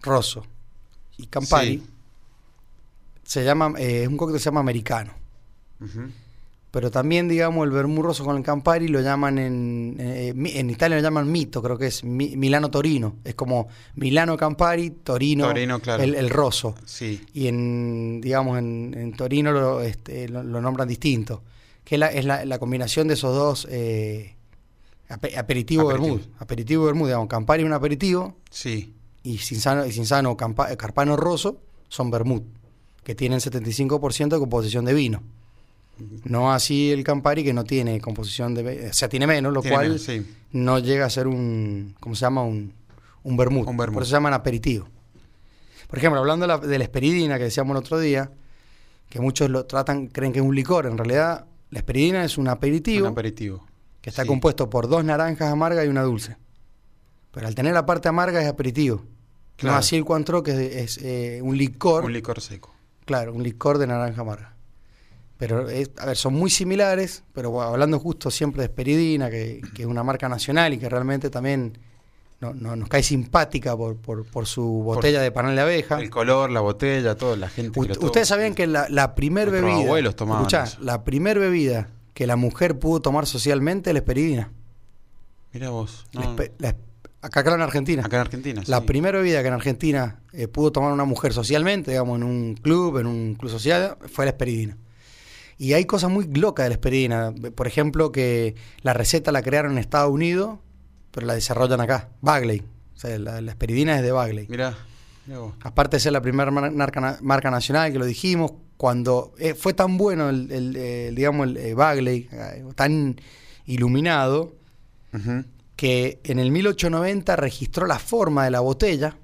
rosso 0.03 0.47
y 1.17 1.27
Campari 1.27 1.79
Sí. 1.79 1.87
se 3.25 3.45
llama, 3.45 3.75
eh, 3.79 4.03
es 4.03 4.09
un 4.09 4.17
cóctel 4.17 4.37
que 4.37 4.41
se 4.41 4.47
llama 4.47 4.61
americano. 4.61 5.15
Pero 6.73 6.91
también, 6.91 7.29
digamos, 7.29 7.65
el 7.67 7.71
vermú 7.71 8.03
rosso 8.03 8.25
con 8.25 8.37
el 8.37 8.43
Campari 8.43 8.89
lo 8.89 9.01
llaman 9.03 9.39
en, 9.39 9.97
eh, 10.01 10.33
mi- 10.35 10.53
en 10.57 10.71
Italia 10.71 10.97
lo 10.97 11.03
llaman 11.03 11.31
mito, 11.31 11.63
creo 11.63 11.77
que 11.77 11.87
es 11.89 12.03
Mi- 12.03 12.35
Milano 12.35 12.71
Torino. 12.71 13.17
Es 13.25 13.35
como 13.35 13.69
Milano 13.95 14.37
Campari, 14.39 14.89
Torino, 14.91 15.47
Torino, 15.49 15.81
claro. 15.81 16.03
el, 16.03 16.15
el 16.15 16.31
rosso. 16.31 16.75
Sí. 16.87 17.21
y 17.35 17.47
en 17.49 18.21
digamos 18.23 18.59
en, 18.59 18.95
en 18.97 19.13
Torino 19.13 19.53
lo, 19.53 19.83
este, 19.83 20.29
lo, 20.31 20.43
lo 20.43 20.61
nombran 20.63 20.89
distinto 20.89 21.43
que 21.85 21.97
es 21.97 21.99
la, 21.99 22.07
es 22.09 22.25
la, 22.25 22.45
la 22.47 22.59
combinación 22.59 23.07
de 23.09 23.15
esos 23.15 23.35
dos 23.35 23.67
eh, 23.71 24.35
ape- 25.11 25.37
aperitivo 25.37 25.91
Aperitivo. 25.91 26.17
vermut 26.17 26.41
aperitivo 26.41 26.85
vermut 26.87 27.07
digamos 27.09 27.29
Campari 27.29 27.63
es 27.65 27.67
un 27.67 27.73
aperitivo 27.75 28.37
Sí. 28.51 28.95
y 29.25 29.39
Cinzano 29.39 29.85
y 29.85 29.93
Cinzano 29.93 30.37
Campa- 30.39 30.75
Carpano 30.77 31.17
rosso 31.17 31.59
son 31.89 32.11
vermut 32.11 32.45
que 33.05 33.15
tienen 33.15 33.41
75% 33.41 34.29
de 34.37 34.39
composición 34.39 34.85
de 34.87 34.95
vino 34.95 35.23
no 36.25 36.53
así 36.53 36.91
el 36.91 37.05
Campari 37.05 37.45
que 37.45 37.53
no 37.53 37.65
tiene 37.65 38.01
composición 38.01 38.55
de 38.55 38.89
o 38.91 38.93
sea 38.93 39.09
tiene 39.09 39.27
menos 39.27 39.53
lo 39.53 39.61
Tiene 39.61 39.77
cual 39.77 39.87
menos, 39.89 40.03
sí. 40.03 40.27
no 40.53 40.79
llega 40.79 41.07
a 41.07 41.11
ser 41.11 41.27
un 41.27 41.95
¿cómo 42.01 42.15
se 42.15 42.23
llama? 42.23 42.43
un 42.43 42.73
un 43.25 43.37
vermut 43.37 43.69
Un 43.69 43.77
vermut. 43.77 43.95
por 43.95 44.03
eso 44.03 44.11
se 44.11 44.17
llaman 44.17 44.33
aperitivo 44.35 44.89
por 45.89 45.99
ejemplo, 45.99 46.21
hablando 46.21 46.45
de 46.45 46.49
la, 46.49 46.59
de 46.59 46.79
la 46.79 46.85
esperidina 46.85 47.37
que 47.37 47.45
decíamos 47.45 47.73
el 47.73 47.77
otro 47.81 47.99
día, 48.01 48.31
que 49.11 49.21
muchos 49.21 49.51
lo 49.51 49.67
tratan, 49.67 50.07
creen 50.07 50.33
que 50.33 50.39
es 50.39 50.45
un 50.45 50.55
licor, 50.55 50.87
en 50.87 50.97
realidad 50.97 51.45
la 51.69 51.79
esperidina 51.81 52.25
es 52.25 52.39
un 52.39 52.49
aperitivo 52.49 53.05
Un 53.09 53.13
aperitivo. 53.13 53.67
que 54.01 54.09
está 54.09 54.23
sí. 54.23 54.29
compuesto 54.29 54.71
por 54.71 54.89
dos 54.89 55.05
naranjas 55.05 55.53
amargas 55.53 55.85
y 55.85 55.89
una 55.89 56.01
dulce. 56.03 56.39
Pero 57.31 57.47
al 57.47 57.55
tener 57.55 57.75
la 57.75 57.85
parte 57.85 58.09
amarga 58.09 58.41
es 58.41 58.49
aperitivo. 58.49 59.03
Claro. 59.57 59.75
No 59.75 59.79
así 59.79 59.97
el 59.97 60.07
Cointreau, 60.07 60.43
que 60.43 60.53
es, 60.53 60.97
es, 60.97 61.05
eh, 61.05 61.41
un 61.43 61.59
licor, 61.59 62.07
Un 62.07 62.15
licor 62.15 62.41
seco. 62.41 62.75
claro, 63.05 63.35
un 63.35 63.43
licor 63.43 63.77
de 63.77 63.87
naranja 63.87 64.23
amarga. 64.23 64.52
Pero, 65.43 65.69
es- 65.69 65.91
a 65.99 66.07
ver, 66.07 66.17
son 66.17 66.35
muy 66.35 66.51
similares, 66.51 67.25
pero 67.33 67.61
hablando 67.61 67.99
justo 67.99 68.31
siempre 68.31 68.61
de 68.61 68.67
Esperidina, 68.67 69.29
que, 69.29 69.61
que 69.75 69.83
es 69.83 69.89
una 69.89 70.05
marca 70.05 70.29
nacional 70.29 70.73
y 70.73 70.79
que 70.79 70.89
realmente 70.89 71.31
también 71.31 71.77
no- 72.41 72.55
no- 72.55 72.77
nos 72.77 72.89
cae 72.89 73.03
simpática 73.03 73.77
por, 73.77 73.97
por, 73.97 74.25
por 74.25 74.47
su 74.47 74.63
botella 74.65 75.21
de 75.21 75.33
panal 75.33 75.57
de 75.57 75.63
abeja. 75.63 75.99
El 76.01 76.11
color, 76.11 76.49
la 76.53 76.61
botella, 76.61 77.17
todo, 77.17 77.35
la 77.35 77.49
gente. 77.49 77.81
U- 77.81 77.83
que 77.83 77.89
lo 77.89 77.95
toma. 77.97 78.07
Ustedes 78.07 78.29
sabían 78.29 78.55
que 78.55 78.69
la, 78.69 78.87
la 78.89 79.17
primer 79.17 79.49
Nuestros 79.49 79.69
bebida, 79.73 79.85
abuelos 79.85 80.15
tomaban 80.15 80.43
escuchá, 80.43 80.63
eso. 80.63 80.79
la 80.81 81.03
primer 81.03 81.41
bebida 81.41 81.89
que 82.15 82.29
la 82.29 82.37
mujer 82.37 82.79
pudo 82.79 83.01
tomar 83.03 83.27
socialmente 83.27 83.91
es 83.91 83.95
la 83.95 83.99
esperidina. 83.99 84.53
Mira 85.53 85.71
vos. 85.71 86.07
No, 86.13 86.37
la- 86.59 86.77
acá, 87.21 87.41
acá 87.41 87.53
en 87.55 87.63
Argentina. 87.63 88.03
acá 88.07 88.15
en 88.17 88.21
Argentina. 88.21 88.63
La 88.67 88.79
sí. 88.79 88.85
primera 88.87 89.19
bebida 89.19 89.43
que 89.43 89.49
en 89.49 89.55
Argentina 89.55 90.21
eh, 90.33 90.47
pudo 90.47 90.71
tomar 90.71 90.93
una 90.93 91.05
mujer 91.05 91.33
socialmente, 91.33 91.91
digamos, 91.91 92.17
en 92.19 92.23
un 92.23 92.55
club, 92.55 92.99
en 92.99 93.07
un 93.09 93.35
club 93.35 93.51
social, 93.51 93.97
fue 94.09 94.25
la 94.25 94.31
esperidina. 94.31 94.77
Y 95.59 95.75
hay 95.75 95.85
cosas 95.85 96.11
muy 96.11 96.27
locas 96.27 96.65
de 96.65 96.71
la 96.71 96.75
esperidina. 96.75 97.33
Por 97.55 97.67
ejemplo, 97.67 98.11
que 98.13 98.55
la 98.83 98.95
receta 98.95 99.33
la 99.33 99.43
crearon 99.43 99.73
en 99.73 99.79
Estados 99.79 100.11
Unidos, 100.11 100.59
pero 101.11 101.27
la 101.27 101.35
desarrollan 101.35 101.81
acá. 101.81 102.09
Bagley. 102.21 102.63
O 102.95 102.99
sea, 102.99 103.19
la, 103.19 103.41
la 103.41 103.51
esperidina 103.53 103.97
es 103.97 104.03
de 104.03 104.13
Bagley. 104.13 104.47
Mirá. 104.49 104.77
mirá 105.27 105.39
vos. 105.41 105.55
Aparte 105.63 105.97
de 105.97 106.01
ser 106.01 106.13
la 106.13 106.21
primera 106.23 106.51
mar- 106.51 106.73
marca, 106.73 107.01
na- 107.01 107.19
marca 107.23 107.51
nacional, 107.51 107.93
que 107.93 107.99
lo 107.99 108.05
dijimos, 108.07 108.53
cuando 108.77 109.33
eh, 109.39 109.55
fue 109.55 109.75
tan 109.75 109.97
bueno 109.99 110.29
el, 110.31 110.51
el, 110.51 110.77
el, 110.77 111.15
digamos, 111.15 111.47
el 111.47 111.57
eh, 111.59 111.75
Bagley, 111.75 112.29
eh, 112.33 112.65
tan 112.75 113.17
iluminado, 113.67 114.55
que 115.77 116.21
en 116.25 116.39
el 116.39 116.51
1890 116.51 117.37
registró 117.37 117.87
la 117.87 117.99
forma 117.99 118.45
de 118.45 118.51
la 118.51 118.61
botella 118.61 119.17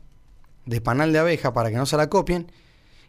de 0.66 0.80
panal 0.80 1.12
de 1.12 1.18
abeja 1.18 1.52
para 1.52 1.70
que 1.70 1.76
no 1.76 1.86
se 1.86 1.96
la 1.96 2.08
copien 2.10 2.50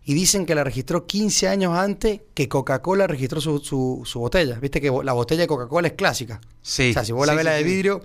y 0.06 0.14
dicen 0.14 0.46
que 0.46 0.56
la 0.56 0.64
registró 0.64 1.06
15 1.06 1.48
años 1.48 1.78
antes 1.78 2.22
que 2.34 2.48
Coca-Cola 2.50 3.06
registró 3.08 3.42
su, 3.42 3.60
su- 3.60 4.02
su 4.06 4.20
botella. 4.20 4.60
Viste 4.60 4.82
que 4.82 4.92
la 5.04 5.14
botella 5.14 5.42
de 5.42 5.48
Coca-Cola 5.48 5.88
es 5.90 5.94
clásica. 5.94 6.42
Sí. 6.62 6.90
O 6.92 6.94
sea, 6.94 7.06
si 7.06 7.12
vos 7.12 7.28
la 7.28 7.34
sí, 7.34 7.38
ves 7.38 7.44
sí, 7.44 7.50
la 7.50 7.54
de 7.56 7.64
sí. 7.64 7.70
vidrio, 7.70 8.02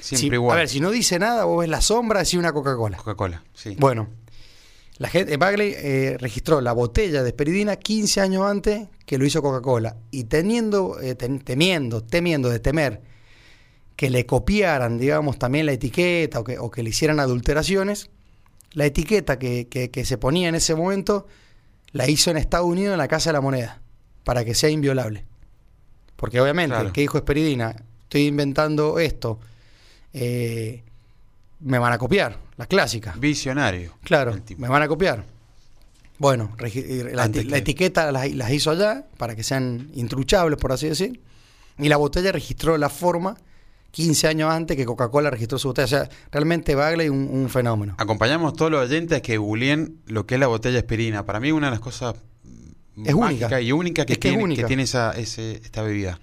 Siempre 0.00 0.28
si- 0.28 0.34
igual. 0.34 0.56
a 0.56 0.60
ver, 0.60 0.68
si 0.68 0.80
no 0.80 0.90
dice 0.90 1.18
nada, 1.18 1.44
vos 1.44 1.60
ves 1.60 1.68
la 1.68 1.80
sombra, 1.80 2.20
decís 2.20 2.34
una 2.34 2.52
Coca-Cola. 2.52 2.96
Coca-Cola. 2.98 3.42
Sí. 3.54 3.74
Bueno, 3.78 4.08
la 4.98 5.08
gente, 5.08 5.36
Bagley 5.36 5.74
eh, 5.76 6.16
registró 6.20 6.60
la 6.60 6.72
botella 6.72 7.22
de 7.22 7.28
esperidina 7.30 7.76
15 7.76 8.20
años 8.20 8.44
antes 8.44 8.88
que 9.06 9.18
lo 9.18 9.24
hizo 9.24 9.42
Coca-Cola. 9.42 9.96
Y 10.10 10.24
teniendo, 10.24 11.00
eh, 11.00 11.14
ten- 11.16 11.40
temiendo, 11.40 12.02
temiendo 12.04 12.48
de 12.50 12.60
temer 12.60 13.02
que 13.96 14.10
le 14.10 14.26
copiaran, 14.26 14.96
digamos, 14.98 15.38
también 15.40 15.66
la 15.66 15.72
etiqueta 15.72 16.38
o 16.40 16.44
que, 16.44 16.58
o 16.58 16.70
que 16.70 16.84
le 16.84 16.90
hicieran 16.90 17.18
adulteraciones, 17.18 18.10
la 18.72 18.86
etiqueta 18.86 19.38
que, 19.38 19.66
que- 19.68 19.90
que 19.90 20.04
se 20.04 20.18
ponía 20.18 20.48
en 20.48 20.54
ese 20.54 20.74
momento 20.74 21.26
la 21.92 22.08
hizo 22.08 22.30
en 22.30 22.36
Estados 22.36 22.66
Unidos 22.66 22.92
en 22.92 22.98
la 22.98 23.08
Casa 23.08 23.30
de 23.30 23.34
la 23.34 23.40
Moneda, 23.40 23.80
para 24.24 24.44
que 24.44 24.54
sea 24.54 24.68
inviolable. 24.70 25.24
Porque 26.16 26.40
obviamente, 26.40 26.74
Claro. 26.74 26.92
¿qué 26.92 27.00
dijo 27.02 27.16
Esperidina? 27.18 27.74
Estoy 28.02 28.26
inventando 28.26 28.98
esto. 28.98 29.38
eh, 30.12 30.82
me 31.60 31.78
van 31.78 31.92
a 31.92 31.98
copiar, 31.98 32.38
la 32.56 32.66
clásica. 32.66 33.14
Visionario. 33.18 33.92
Claro, 34.02 34.32
el 34.32 34.42
me 34.58 34.68
van 34.68 34.82
a 34.82 34.88
copiar. 34.88 35.24
Bueno, 36.18 36.56
y 36.72 37.02
la, 37.04 37.26
la 37.26 37.30
que- 37.30 37.56
etiqueta 37.58 38.10
las, 38.10 38.32
las 38.32 38.50
hizo 38.50 38.70
allá 38.70 39.06
para 39.16 39.36
que 39.36 39.42
sean 39.44 39.90
intruchables, 39.94 40.58
por 40.58 40.72
así 40.72 40.88
decir. 40.88 41.20
Y 41.78 41.88
la 41.88 41.96
botella 41.96 42.32
registró 42.32 42.76
la 42.78 42.88
forma 42.88 43.36
15 43.90 44.28
años 44.28 44.50
antes 44.52 44.76
que 44.76 44.84
Coca-Cola 44.84 45.30
registró 45.30 45.58
su 45.58 45.68
botella. 45.68 45.84
O 45.86 45.88
sea, 45.88 46.08
realmente 46.30 46.74
Bagley 46.74 47.08
un, 47.08 47.28
un 47.30 47.48
fenómeno. 47.48 47.94
Acompañamos 47.98 48.52
a 48.52 48.56
todos 48.56 48.70
los 48.70 48.84
oyentes 48.88 49.22
que 49.22 49.38
googleen 49.38 50.00
lo 50.06 50.26
que 50.26 50.34
es 50.34 50.40
la 50.40 50.46
botella 50.46 50.74
de 50.74 50.78
aspirina. 50.80 51.24
Para 51.24 51.40
mí 51.40 51.50
una 51.52 51.68
de 51.68 51.70
las 51.72 51.80
cosas 51.80 52.14
Es 53.04 53.14
única. 53.14 53.60
y 53.60 53.72
única 53.72 54.04
que 54.04 54.12
Es 54.14 54.18
que 54.18 54.28
es 54.28 54.32
tiene, 54.34 54.44
única. 54.44 54.62
que 54.62 54.66
tiene 54.68 54.82
esa, 54.82 55.12
ese- 55.12 55.52
esta 55.62 55.82
bebida. 55.82 56.20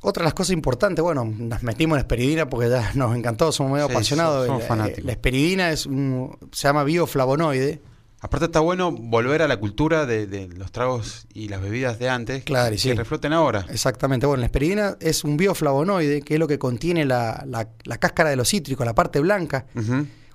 Otra 0.00 0.22
de 0.22 0.26
las 0.26 0.34
cosas 0.34 0.52
importantes, 0.52 1.02
bueno, 1.02 1.24
nos 1.24 1.62
metimos 1.64 1.94
en 1.96 1.98
la 1.98 2.00
esperidina 2.02 2.48
porque 2.48 2.68
ya 2.70 2.92
nos 2.94 3.16
encantó, 3.16 3.50
somos 3.50 3.72
medio 3.72 3.86
Sí, 3.86 3.92
apasionados. 3.92 4.46
somos 4.46 4.62
La- 4.62 4.68
fanáticos. 4.68 5.04
La 5.04 5.12
esperidina 5.12 5.70
es 5.70 5.86
un, 5.86 6.36
se 6.52 6.68
llama 6.68 6.84
bioflavonoide. 6.84 7.80
Aparte 8.20 8.46
está 8.46 8.60
bueno 8.60 8.90
volver 8.90 9.42
a 9.42 9.48
la 9.48 9.58
cultura 9.58 10.04
de, 10.06 10.26
de 10.26 10.48
los 10.48 10.72
tragos 10.72 11.26
y 11.32 11.48
las 11.48 11.60
bebidas 11.60 11.98
de 12.00 12.08
antes 12.08 12.42
Claro, 12.42 12.70
y 12.74 12.76
que 12.76 12.82
sí. 12.82 12.92
refloten 12.92 13.32
ahora. 13.32 13.64
Exactamente. 13.70 14.26
Bueno, 14.26 14.40
la 14.40 14.46
esperidina 14.46 14.96
es 15.00 15.22
un 15.22 15.36
bioflavonoide, 15.36 16.22
que 16.22 16.34
es 16.34 16.40
lo 16.40 16.48
que 16.48 16.58
contiene 16.58 17.04
la, 17.04 17.44
la- 17.46 17.68
la 17.84 17.98
cáscara 17.98 18.30
de 18.30 18.36
los 18.36 18.48
cítricos, 18.48 18.84
la 18.84 18.94
parte 18.94 19.20
blanca. 19.20 19.66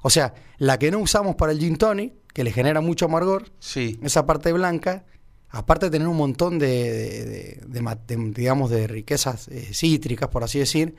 O 0.02 0.10
sea, 0.10 0.34
la 0.58 0.80
que 0.80 0.92
no 0.92 1.00
usamos 1.00 1.36
para 1.36 1.52
el 1.52 1.60
gin 1.60 1.76
tonic, 1.78 2.14
que 2.34 2.44
le 2.44 2.52
genera 2.52 2.80
mucho 2.82 3.06
amargor, 3.06 3.52
Sí, 3.60 4.00
esa 4.02 4.26
parte 4.26 4.52
blanca, 4.54 5.04
aparte 5.50 5.88
de 5.88 5.92
tener 5.92 6.08
un 6.08 6.18
montón 6.18 6.60
de, 6.60 7.60
de, 7.68 8.32
digamos, 8.34 8.70
de 8.72 8.88
riquezas 8.88 9.48
eh, 9.50 9.70
cítricas, 9.74 10.30
por 10.30 10.44
así 10.44 10.60
decir, 10.60 10.96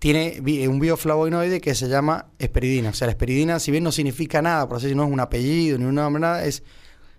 tiene 0.00 0.40
bi- 0.42 0.66
un 0.66 0.80
bioflavonoide 0.80 1.60
que 1.60 1.76
se 1.76 1.86
llama 1.88 2.26
esperidina. 2.40 2.88
O 2.90 2.92
sea, 2.94 3.06
la 3.06 3.12
esperidina, 3.12 3.60
si 3.60 3.70
bien 3.70 3.84
no 3.84 3.92
significa 3.92 4.42
nada, 4.42 4.66
por 4.66 4.78
así 4.78 4.86
decir, 4.86 4.96
no 4.96 5.04
es 5.04 5.12
un 5.12 5.20
apellido 5.20 5.78
ni 5.78 5.84
un 5.84 5.94
nombre, 5.94 6.20
nada, 6.20 6.44
es, 6.44 6.64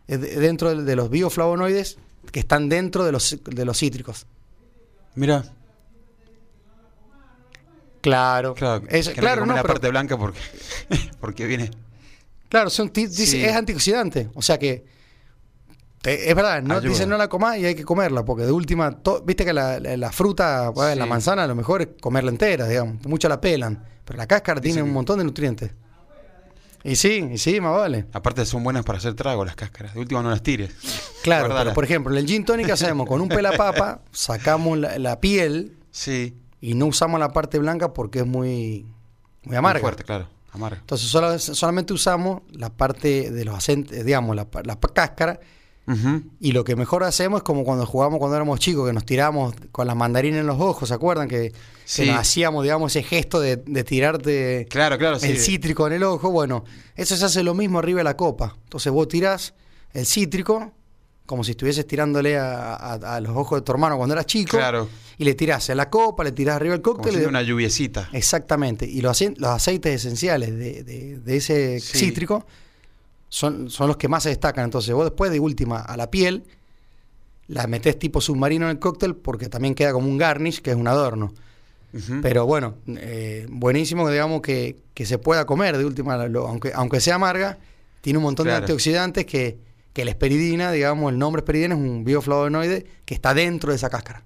es 0.08 0.20
de- 0.20 0.36
dentro 0.36 0.76
de, 0.76 0.84
de 0.84 0.96
los 0.98 1.10
bioflavonoides 1.10 1.98
que 2.32 2.42
están 2.42 2.68
dentro 2.68 3.06
de 3.06 3.14
los, 3.14 3.38
de 3.46 3.64
los 3.66 3.78
cítricos. 3.78 4.26
mira, 5.16 5.46
Claro, 8.02 8.56
claro, 8.56 8.84
Es- 8.90 9.10
que 9.10 9.16
claro, 9.16 9.46
no, 9.46 9.54
la 9.54 9.62
pero- 9.62 9.76
parte 9.76 9.90
blanca 9.90 10.18
porque, 10.18 10.40
porque 11.20 11.46
viene. 11.46 11.70
Claro, 12.50 12.70
son 12.72 12.92
Sí. 12.96 13.44
es 13.44 13.56
antioxidante. 13.56 14.30
O 14.34 14.42
sea 14.42 14.58
que 14.58 14.84
te- 16.02 16.30
es 16.30 16.36
verdad, 16.36 16.62
no 16.62 16.76
Ayuda. 16.76 16.90
dicen 16.90 17.10
no 17.10 17.18
la 17.18 17.28
comas 17.28 17.58
y 17.58 17.66
hay 17.66 17.76
que 17.76 17.84
comerla, 17.84 18.24
porque 18.26 18.44
de 18.44 18.52
última, 18.52 18.92
to- 18.92 19.22
viste 19.26 19.46
que 19.46 19.54
la, 19.54 19.80
la- 19.80 19.98
la 19.98 20.12
fruta, 20.12 20.70
bueno, 20.70 20.96
la 20.96 21.06
manzana, 21.06 21.44
a 21.44 21.48
lo 21.48 21.56
mejor 21.56 21.82
es 21.82 21.88
comerla 22.02 22.32
entera, 22.32 22.68
digamos. 22.68 23.06
Muchos 23.06 23.30
la 23.30 23.40
pelan, 23.42 23.84
pero 24.06 24.18
la 24.18 24.28
cáscara 24.28 24.60
tiene 24.62 24.82
un 24.82 24.92
montón 24.92 25.18
de 25.20 25.26
nutrientes. 25.26 25.72
Y 26.84 26.96
sí, 26.96 27.30
y 27.34 27.38
sí, 27.38 27.62
más 27.62 27.76
vale. 27.76 28.08
Aparte 28.12 28.44
son 28.44 28.64
buenas 28.64 28.84
para 28.84 28.98
hacer 28.98 29.14
trago 29.14 29.46
las 29.46 29.56
cáscaras. 29.56 29.94
De 29.94 30.00
última 30.00 30.24
no 30.24 30.32
las 30.32 30.42
tires. 30.42 30.72
Claro, 31.22 31.46
Guardala. 31.46 31.64
pero 31.66 31.76
por 31.76 31.84
ejemplo, 31.84 32.12
en 32.12 32.18
el 32.18 32.26
gin 32.26 32.44
tonic 32.44 32.66
¿qué 32.66 32.72
hacemos 32.72 33.08
con 33.08 33.22
un 33.22 33.30
pelapapa, 33.30 34.02
sacamos 34.12 34.80
la, 34.80 34.98
la 34.98 35.20
piel 35.20 35.78
Sí. 35.92 36.36
y 36.60 36.74
no 36.74 36.88
usamos 36.88 37.20
la 37.20 37.30
parte 37.34 37.60
blanca 37.60 37.94
porque 37.94 38.20
es 38.22 38.26
muy, 38.26 38.88
muy 39.44 39.50
Muy 39.50 39.56
amarga. 39.58 39.82
fuerte, 39.82 40.04
claro. 40.04 40.28
Amarga. 40.54 40.80
Entonces 40.80 41.08
solo- 41.08 41.38
solamente 41.38 41.94
usamos 41.94 42.42
la 42.52 42.72
parte 42.72 43.30
de 43.30 43.46
los 43.46 43.56
acentes, 43.56 44.04
digamos, 44.04 44.36
la, 44.36 44.48
la 44.64 44.80
pa- 44.80 44.90
Y 46.40 46.52
lo 46.52 46.64
que 46.64 46.76
mejor 46.76 47.04
hacemos 47.04 47.40
es 47.40 47.44
como 47.44 47.64
cuando 47.64 47.86
jugamos 47.86 48.20
cuando 48.20 48.36
éramos 48.36 48.60
chicos, 48.60 48.88
que 48.88 48.94
nos 48.94 49.06
tiramos 49.06 49.54
con 49.72 49.88
las 49.88 49.96
mandarinas 49.96 50.40
en 50.42 50.48
los 50.48 50.60
ojos, 50.60 50.90
¿se 50.90 50.96
acuerdan? 50.96 51.28
Que, 51.28 51.52
nos 52.06 52.16
hacíamos, 52.18 52.64
digamos, 52.64 52.96
ese 52.96 53.04
gesto 53.08 53.40
de, 53.40 53.58
de 53.58 53.84
tirarte 53.84 54.68
Claro, 54.70 54.98
claro, 54.98 55.20
sí. 55.20 55.28
el 55.28 55.38
cítrico 55.38 55.88
en 55.88 55.94
el 55.94 56.04
ojo. 56.04 56.30
Bueno, 56.32 56.64
eso 56.96 57.16
se 57.18 57.26
hace 57.26 57.44
lo 57.44 57.54
mismo 57.54 57.80
arriba 57.80 58.00
de 58.00 58.04
la 58.06 58.16
copa. 58.18 58.56
Entonces 58.64 58.92
vos 58.92 59.08
tirás 59.08 59.54
el 59.94 60.06
cítrico, 60.06 60.72
como 61.26 61.44
si 61.44 61.52
estuvieses 61.52 61.86
tirándole 61.88 62.38
a, 62.38 62.74
a- 62.76 63.16
a 63.16 63.22
los 63.22 63.36
ojos 63.36 63.60
de 63.60 63.66
tu 63.66 63.72
hermano 63.72 63.98
cuando 63.98 64.14
eras 64.14 64.26
chico, 64.26 64.58
Claro. 64.58 64.88
y 65.18 65.24
le 65.26 65.34
tirás 65.34 65.70
en 65.70 65.78
la 65.78 65.90
copa, 65.90 66.24
le 66.24 66.32
tirás 66.32 66.56
arriba 66.58 66.76
el 66.76 66.82
Como 66.82 66.98
cóctel. 66.98 67.12
si 67.14 67.18
y- 67.20 67.22
fuera 67.24 67.30
una 67.30 67.42
lluviecita. 67.42 68.10
Exactamente. 68.14 68.86
Y 68.86 69.02
los, 69.02 69.20
acei- 69.22 69.36
los 69.38 69.50
aceites 69.50 69.94
esenciales 69.96 70.52
de, 70.58 70.84
de- 70.84 71.20
de 71.20 71.38
ese 71.38 71.80
Sí. 71.80 71.98
cítrico 72.00 72.46
son, 73.32 73.70
son 73.70 73.88
los 73.88 73.96
que 73.96 74.10
más 74.10 74.24
se 74.24 74.30
destacan. 74.30 74.66
Entonces, 74.66 74.94
vos 74.94 75.06
después 75.06 75.32
de 75.32 75.40
última 75.40 75.80
a 75.80 75.96
la 75.96 76.12
piel, 76.12 76.44
la 77.48 77.66
metés 77.66 77.98
tipo 77.98 78.20
submarino 78.22 78.66
en 78.66 78.72
el 78.72 78.80
cóctel 78.80 79.16
porque 79.16 79.48
también 79.48 79.74
queda 79.74 79.94
como 79.94 80.08
un 80.10 80.18
garnish, 80.18 80.62
que 80.62 80.72
es 80.72 80.76
un 80.76 80.88
adorno. 80.88 81.34
Pero 82.22 82.46
bueno, 82.46 82.76
eh, 82.88 83.46
buenísimo 83.50 84.06
que 84.06 84.12
digamos 84.12 84.42
que, 84.42 84.78
que 84.94 85.06
se 85.06 85.18
pueda 85.18 85.46
comer 85.46 85.78
de 85.78 85.86
última, 85.86 86.26
lo- 86.28 86.48
aunque, 86.48 86.72
aunque 86.74 87.00
sea 87.02 87.16
amarga, 87.16 87.58
tiene 88.02 88.18
un 88.18 88.24
montón 88.24 88.46
de 88.46 88.52
antioxidantes 88.64 89.26
que, 89.26 89.58
que 89.94 90.06
la 90.06 90.12
esperidina, 90.12 90.72
digamos, 90.72 91.12
el 91.12 91.18
nombre 91.20 91.40
esperidina 91.42 91.76
es 91.76 91.80
un 91.82 92.04
bioflavonoide 92.06 92.86
que 93.06 93.14
está 93.14 93.34
dentro 93.34 93.72
de 93.72 93.76
esa 93.78 93.90
cáscara. 93.90 94.24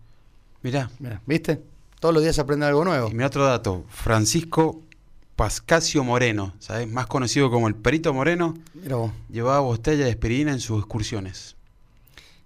Mirá. 0.62 0.89
Mira, 1.00 1.21
¿viste? 1.25 1.62
Todos 2.00 2.13
los 2.13 2.21
días 2.24 2.35
se 2.35 2.41
aprende 2.41 2.65
algo 2.67 2.83
nuevo. 2.85 3.09
Y 3.09 3.13
mira 3.13 3.27
otro 3.27 3.45
dato. 3.45 3.83
Francisco 3.89 4.81
Pascasio 5.36 6.04
Moreno, 6.04 6.54
¿sabes? 6.60 6.88
Más 6.88 7.08
conocido 7.08 7.51
como 7.51 7.68
el 7.68 7.75
Perito 7.75 8.13
Moreno, 8.13 8.58
Mira 8.74 8.96
vos. 8.96 9.12
llevaba 9.30 9.60
botella 9.60 10.06
de 10.06 10.10
esperidina 10.12 10.51
en 10.51 10.60
sus 10.62 10.80
excursiones. 10.80 11.56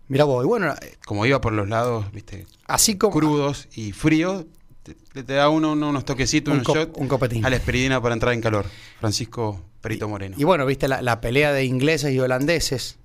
Mira 0.07 0.23
vos. 0.23 0.43
Y 0.43 0.47
bueno, 0.47 0.73
eh, 0.81 0.97
Como 1.05 1.25
iba 1.25 1.39
por 1.39 1.53
los 1.53 1.69
lados, 1.69 2.11
viste, 2.11 2.47
así 2.65 2.97
como... 2.97 3.13
crudos 3.13 3.67
y 3.75 3.91
fríos, 3.91 4.45
te, 4.81 4.95
te 5.23 5.33
da 5.33 5.49
uno, 5.49 5.73
uno- 5.73 5.89
unos 5.89 6.03
toquecitos, 6.03 6.51
Un 6.51 6.59
un, 6.59 6.65
cop- 6.65 6.75
shot 6.75 6.97
un 6.97 7.07
copetín. 7.07 7.45
a 7.45 7.49
la 7.51 7.57
esperidina 7.57 8.01
para 8.01 8.13
entrar 8.15 8.33
en 8.33 8.41
calor. 8.41 8.65
Francisco 8.99 9.61
Perito 9.81 10.09
Moreno. 10.09 10.35
Y 10.39 10.43
bueno, 10.43 10.65
viste 10.65 10.87
la, 10.87 11.03
la 11.03 11.21
pelea 11.21 11.53
de 11.53 11.65
ingleses 11.65 12.11
y 12.11 12.19
holandeses 12.19 12.97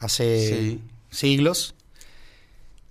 hace 0.00 0.48
Sí. 0.48 0.80
siglos. 1.10 1.74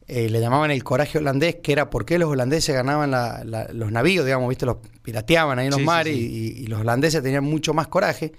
Eh, 0.09 0.29
le 0.29 0.39
llamaban 0.39 0.71
el 0.71 0.83
coraje 0.85 1.17
holandés, 1.17 1.55
que 1.61 1.73
era 1.73 1.89
por 1.89 2.05
qué 2.05 2.17
los 2.17 2.29
holandeses 2.29 2.73
ganaban 2.73 3.11
la- 3.11 3.43
la- 3.43 3.67
los 3.73 3.91
navíos, 3.91 4.23
digamos, 4.25 4.47
viste, 4.47 4.65
los 4.65 4.77
pirateaban 5.03 5.59
ahí 5.59 5.65
en 5.65 5.71
los 5.71 5.79
Sí, 5.81 5.85
mares 5.85 6.15
sí. 6.15 6.55
Y, 6.57 6.63
y 6.63 6.67
los 6.67 6.79
holandeses 6.79 7.21
tenían 7.21 7.43
mucho 7.43 7.73
más 7.73 7.87
coraje. 7.87 8.31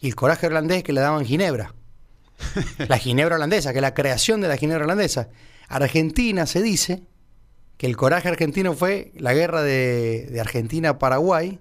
Y 0.00 0.08
el 0.08 0.16
coraje 0.16 0.48
holandés 0.48 0.78
es 0.78 0.82
que 0.84 0.92
le 0.92 1.00
daban 1.00 1.24
ginebra. 1.24 1.74
la 2.88 2.98
ginebra 2.98 3.36
holandesa, 3.36 3.72
que 3.72 3.78
es 3.78 3.82
la 3.82 3.94
creación 3.94 4.40
de 4.40 4.48
la 4.48 4.56
ginebra 4.56 4.84
holandesa. 4.84 5.28
Argentina 5.68 6.44
se 6.46 6.60
dice 6.60 7.02
que 7.76 7.86
el 7.86 7.96
coraje 7.96 8.28
argentino 8.28 8.74
fue 8.74 9.12
la 9.16 9.32
guerra 9.32 9.62
de, 9.62 10.26
de 10.30 10.40
Argentina-Paraguay 10.40 11.58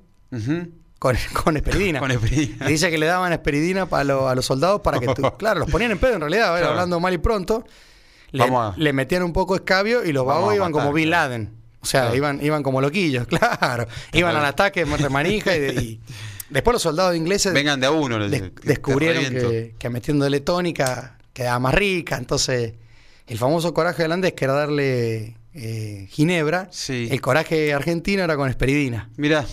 con, 1.00 1.16
con 1.44 1.56
esperidina. 1.58 2.00
Con 2.00 2.12
esperidina. 2.12 2.66
Dice 2.68 2.90
que 2.90 2.98
le 2.98 3.06
daban 3.06 3.32
esperidina 3.32 3.88
lo- 4.04 4.28
a 4.28 4.34
los 4.36 4.46
soldados 4.46 4.82
para 4.82 5.00
que, 5.00 5.08
tu- 5.14 5.22
claro, 5.38 5.60
los 5.62 5.70
ponían 5.70 5.92
en 5.92 6.00
pedo 6.00 6.16
en 6.16 6.22
realidad, 6.22 6.52
Claro. 6.58 6.70
hablando 6.72 7.00
mal 7.00 7.14
y 7.14 7.18
pronto. 7.20 7.66
Le, 8.32 8.44
a- 8.44 8.74
le 8.78 8.94
metían 8.94 9.24
un 9.24 9.34
poco 9.34 9.54
de 9.54 9.60
escabio 9.60 10.04
y 10.06 10.12
los 10.12 10.26
vagos 10.26 10.54
iban 10.56 10.72
matar, 10.72 10.84
como 10.86 10.94
Bin. 10.94 11.10
Laden. 11.10 11.52
O 11.82 11.86
sea, 11.86 12.02
Claro. 12.02 12.16
iban, 12.16 12.40
iban 12.44 12.64
como 12.64 12.82
loquillos, 12.82 13.28
claro. 13.28 13.88
Iban 14.14 14.32
Claro. 14.32 14.38
al 14.40 14.46
ataque 14.46 14.86
de 14.86 15.10
manija 15.10 15.56
y, 15.56 15.62
y 15.62 16.00
después 16.50 16.74
los 16.74 16.82
soldados 16.82 17.16
ingleses 17.16 17.54
Vengan 17.54 17.80
de 17.80 17.88
a 17.88 17.92
uno. 17.92 18.18
les- 18.20 18.32
des- 18.32 18.52
descubrieron 18.64 19.24
que, 19.26 19.76
que 19.78 19.90
metiéndole 19.90 20.40
tónica 20.40 21.18
quedaba 21.34 21.60
más 21.60 21.74
rica. 21.76 22.18
Entonces, 22.18 22.74
el 23.28 23.38
famoso 23.38 23.74
coraje 23.74 24.04
holandés 24.04 24.34
que 24.34 24.46
era 24.46 24.54
darle 24.54 25.36
eh, 25.54 26.08
ginebra, 26.10 26.68
Sí. 26.72 27.08
el 27.12 27.22
coraje 27.22 27.74
argentino 27.74 28.24
era 28.24 28.36
con 28.36 28.50
esperidina. 28.50 29.10
Mirá, 29.18 29.46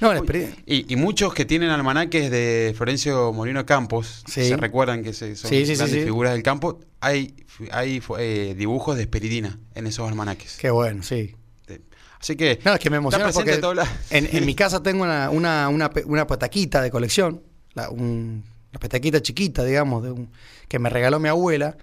No, 0.00 0.12
la. 0.14 0.22
Y, 0.66 0.92
y 0.92 0.96
muchos 0.96 1.34
que 1.34 1.44
tienen 1.44 1.70
almanaques 1.70 2.30
de 2.30 2.74
Florencio 2.76 3.32
Molino 3.32 3.64
Campos, 3.66 4.22
Sí. 4.26 4.48
se 4.48 4.56
recuerdan 4.56 5.02
que 5.02 5.12
se- 5.12 5.36
son 5.36 5.50
Sí, 5.50 5.64
grandes 5.64 6.04
figuras 6.04 6.32
del 6.32 6.42
campo, 6.42 6.80
hay, 7.00 7.34
hay 7.70 8.02
eh, 8.18 8.54
dibujos 8.56 8.96
de 8.96 9.02
esperidina 9.02 9.58
en 9.74 9.86
esos 9.86 10.08
almanaques. 10.08 10.56
Qué 10.58 10.70
bueno, 10.70 11.02
sí. 11.02 11.34
Así 12.20 12.36
que, 12.36 12.58
No, 12.64 12.74
es 12.74 12.80
que 12.80 12.90
me 12.90 12.98
emociona 12.98 13.30
porque 13.32 13.58
la- 13.74 13.88
en, 14.10 14.28
en 14.36 14.44
mi 14.44 14.54
casa 14.56 14.82
tengo 14.82 15.04
una, 15.04 15.30
una, 15.30 15.68
una, 15.70 15.90
una 16.04 16.26
petaquita 16.26 16.82
de 16.82 16.90
colección, 16.90 17.42
la, 17.72 17.88
un- 17.88 18.44
una 18.72 18.78
petaquita 18.78 19.22
chiquita, 19.22 19.64
digamos, 19.64 20.02
de 20.02 20.10
un- 20.10 20.30
que 20.68 20.78
me 20.78 20.90
regaló 20.90 21.18
mi 21.18 21.28
abuela, 21.30 21.78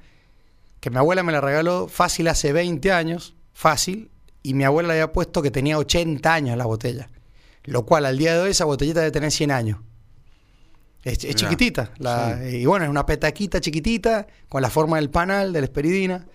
que 0.79 0.91
mi 0.91 0.97
abuela 0.97 1.23
me 1.23 1.31
la 1.31 1.41
regaló 1.41 1.87
fácil 1.87 2.27
hace 2.27 2.53
20 2.53 2.91
años, 2.91 3.33
fácil, 3.51 4.11
y 4.43 4.53
mi 4.53 4.63
abuela 4.63 4.89
le 4.89 4.93
había 4.93 5.11
puesto 5.11 5.41
que 5.41 5.49
tenía 5.49 5.77
80 5.79 6.31
años 6.31 6.55
la 6.55 6.65
botella, 6.65 7.09
lo 7.67 7.85
cual 7.85 8.05
al 8.05 8.17
día 8.17 8.33
de 8.33 8.39
hoy 8.39 8.51
esa 8.51 8.65
botellita 8.65 8.99
debe 9.01 9.11
tener 9.11 9.31
100 9.31 9.51
años. 9.51 9.79
Es, 11.03 11.19
chiquitita, 11.19 11.91
la- 11.99 12.37
sí. 12.43 12.57
y 12.57 12.65
bueno, 12.65 12.83
es 12.85 12.89
una 12.91 13.05
petaquita 13.05 13.61
chiquitita, 13.61 14.27
con 14.49 14.61
la 14.61 14.69
forma 14.69 14.97
del 14.97 15.09
panal, 15.09 15.53
de 15.53 15.61
la 15.61 15.65
esperidina. 15.65 16.27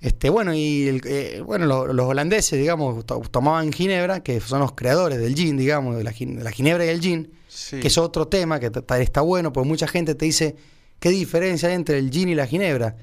Este, 0.00 0.30
bueno, 0.30 0.54
y 0.54 0.86
el- 0.86 1.00
eh, 1.06 1.42
bueno, 1.44 1.66
lo- 1.66 1.92
los 1.92 2.06
holandeses, 2.06 2.58
digamos, 2.58 3.04
to- 3.04 3.20
tomaban 3.30 3.72
ginebra, 3.72 4.22
que 4.22 4.40
son 4.40 4.60
los 4.60 4.72
creadores 4.72 5.18
del 5.18 5.34
gin, 5.34 5.56
digamos, 5.56 5.96
de 5.96 6.04
la, 6.04 6.12
gin- 6.12 6.36
de 6.38 6.44
la 6.44 6.52
ginebra 6.52 6.84
y 6.84 6.88
el 6.88 7.00
gin, 7.00 7.32
Sí. 7.48 7.80
que 7.80 7.88
es 7.88 7.98
otro 7.98 8.28
tema 8.28 8.60
que 8.60 8.70
está 9.00 9.20
bueno, 9.22 9.52
porque 9.52 9.68
mucha 9.68 9.88
gente 9.88 10.14
te 10.14 10.24
dice, 10.24 10.54
¿qué 11.00 11.10
diferencia 11.10 11.68
hay 11.68 11.74
entre 11.74 11.98
el 11.98 12.10
gin 12.10 12.28
y 12.28 12.34
la 12.36 12.46
ginebra? 12.46 12.96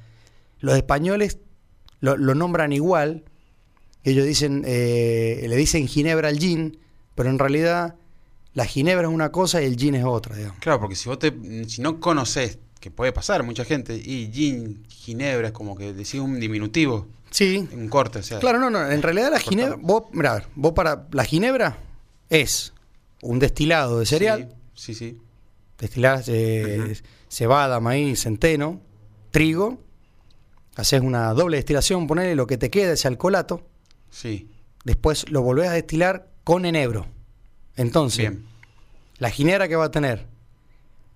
Los 0.59 0.75
españoles 0.77 1.37
lo, 1.99 2.15
lo 2.15 2.33
nombran 2.33 2.71
igual, 2.71 3.25
ellos 4.03 4.25
dicen, 4.25 4.63
eh, 4.65 5.45
le 5.49 5.55
dicen 5.57 5.85
ginebra 5.87 6.29
al 6.29 6.39
gin, 6.39 6.79
pero 7.17 7.29
en 7.31 7.39
realidad 7.39 7.95
la 8.53 8.65
ginebra 8.65 9.07
es 9.07 9.13
una 9.13 9.31
cosa 9.31 9.61
y 9.61 9.65
el 9.65 9.75
gin 9.75 9.95
es 9.95 10.05
otra, 10.05 10.35
digamos. 10.35 10.59
Claro, 10.59 10.79
porque 10.79 10.95
si 10.95 11.09
vos 11.09 11.17
te, 11.19 11.33
si 11.67 11.81
no 11.81 11.99
conoces 11.99 12.59
que 12.79 12.91
puede 12.91 13.11
pasar 13.11 13.41
mucha 13.43 13.65
gente, 13.65 13.95
y 13.95 14.31
gin, 14.31 14.85
ginebra, 14.87 15.47
es 15.47 15.53
como 15.53 15.75
que 15.75 15.91
decís 15.93 16.15
un 16.21 16.39
diminutivo, 16.39 17.07
Sí. 17.31 17.67
un 17.73 17.89
corte, 17.89 18.19
o 18.19 18.23
sea. 18.23 18.39
Claro, 18.39 18.59
no, 18.59 18.69
no. 18.69 18.89
En 18.89 19.01
realidad 19.01 19.31
la 19.31 19.39
ginebra, 19.39 19.75
vos, 19.81 20.03
mirá, 20.13 20.47
vos 20.55 20.71
para 20.73 21.07
la 21.11 21.25
ginebra 21.25 21.77
es 22.29 22.73
un 23.21 23.39
destilado 23.39 23.99
de 23.99 24.05
cereal, 24.05 24.55
Sí, 24.75 24.93
sí, 24.93 25.11
sí. 25.13 25.17
destilás 25.79 26.25
eh, 26.29 26.95
cebada, 27.29 27.79
maíz, 27.79 28.21
centeno, 28.23 28.79
trigo, 29.31 29.79
haces 30.75 31.01
una 31.01 31.33
doble 31.33 31.57
destilación, 31.57 32.05
ponele 32.07 32.35
lo 32.35 32.45
que 32.47 32.57
te 32.57 32.69
queda, 32.69 32.93
ese 32.93 33.07
alcoholato, 33.07 33.63
Sí, 34.11 34.49
después 34.85 35.29
lo 35.31 35.41
volvés 35.41 35.67
a 35.69 35.73
destilar 35.73 36.29
con 36.47 36.65
enebro. 36.65 37.05
Entonces, 37.75 38.29
bien. 38.29 38.45
la 39.17 39.29
ginebra 39.29 39.67
que 39.67 39.75
va 39.75 39.85
a 39.85 39.91
tener 39.91 40.25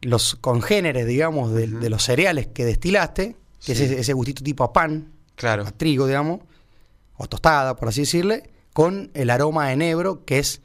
los 0.01 0.35
congéneres, 0.35 1.07
digamos, 1.07 1.53
de, 1.53 1.67
de 1.67 1.89
los 1.89 2.03
cereales 2.03 2.47
que 2.47 2.65
destilaste, 2.65 3.37
que 3.65 3.73
Sí. 3.75 3.83
es 3.83 3.91
ese, 3.91 4.11
gustito 4.13 4.43
tipo 4.43 4.65
a 4.65 4.73
pan, 4.73 5.07
Claro, 5.35 5.65
a 5.65 5.71
trigo, 5.71 6.05
digamos, 6.05 6.41
o 7.15 7.27
tostada, 7.27 7.77
por 7.77 7.87
así 7.87 8.01
decirle, 8.01 8.49
con 8.73 9.09
el 9.13 9.29
aroma 9.29 9.65
a 9.67 9.73
enebro, 9.73 10.25
que 10.25 10.39
es 10.39 10.61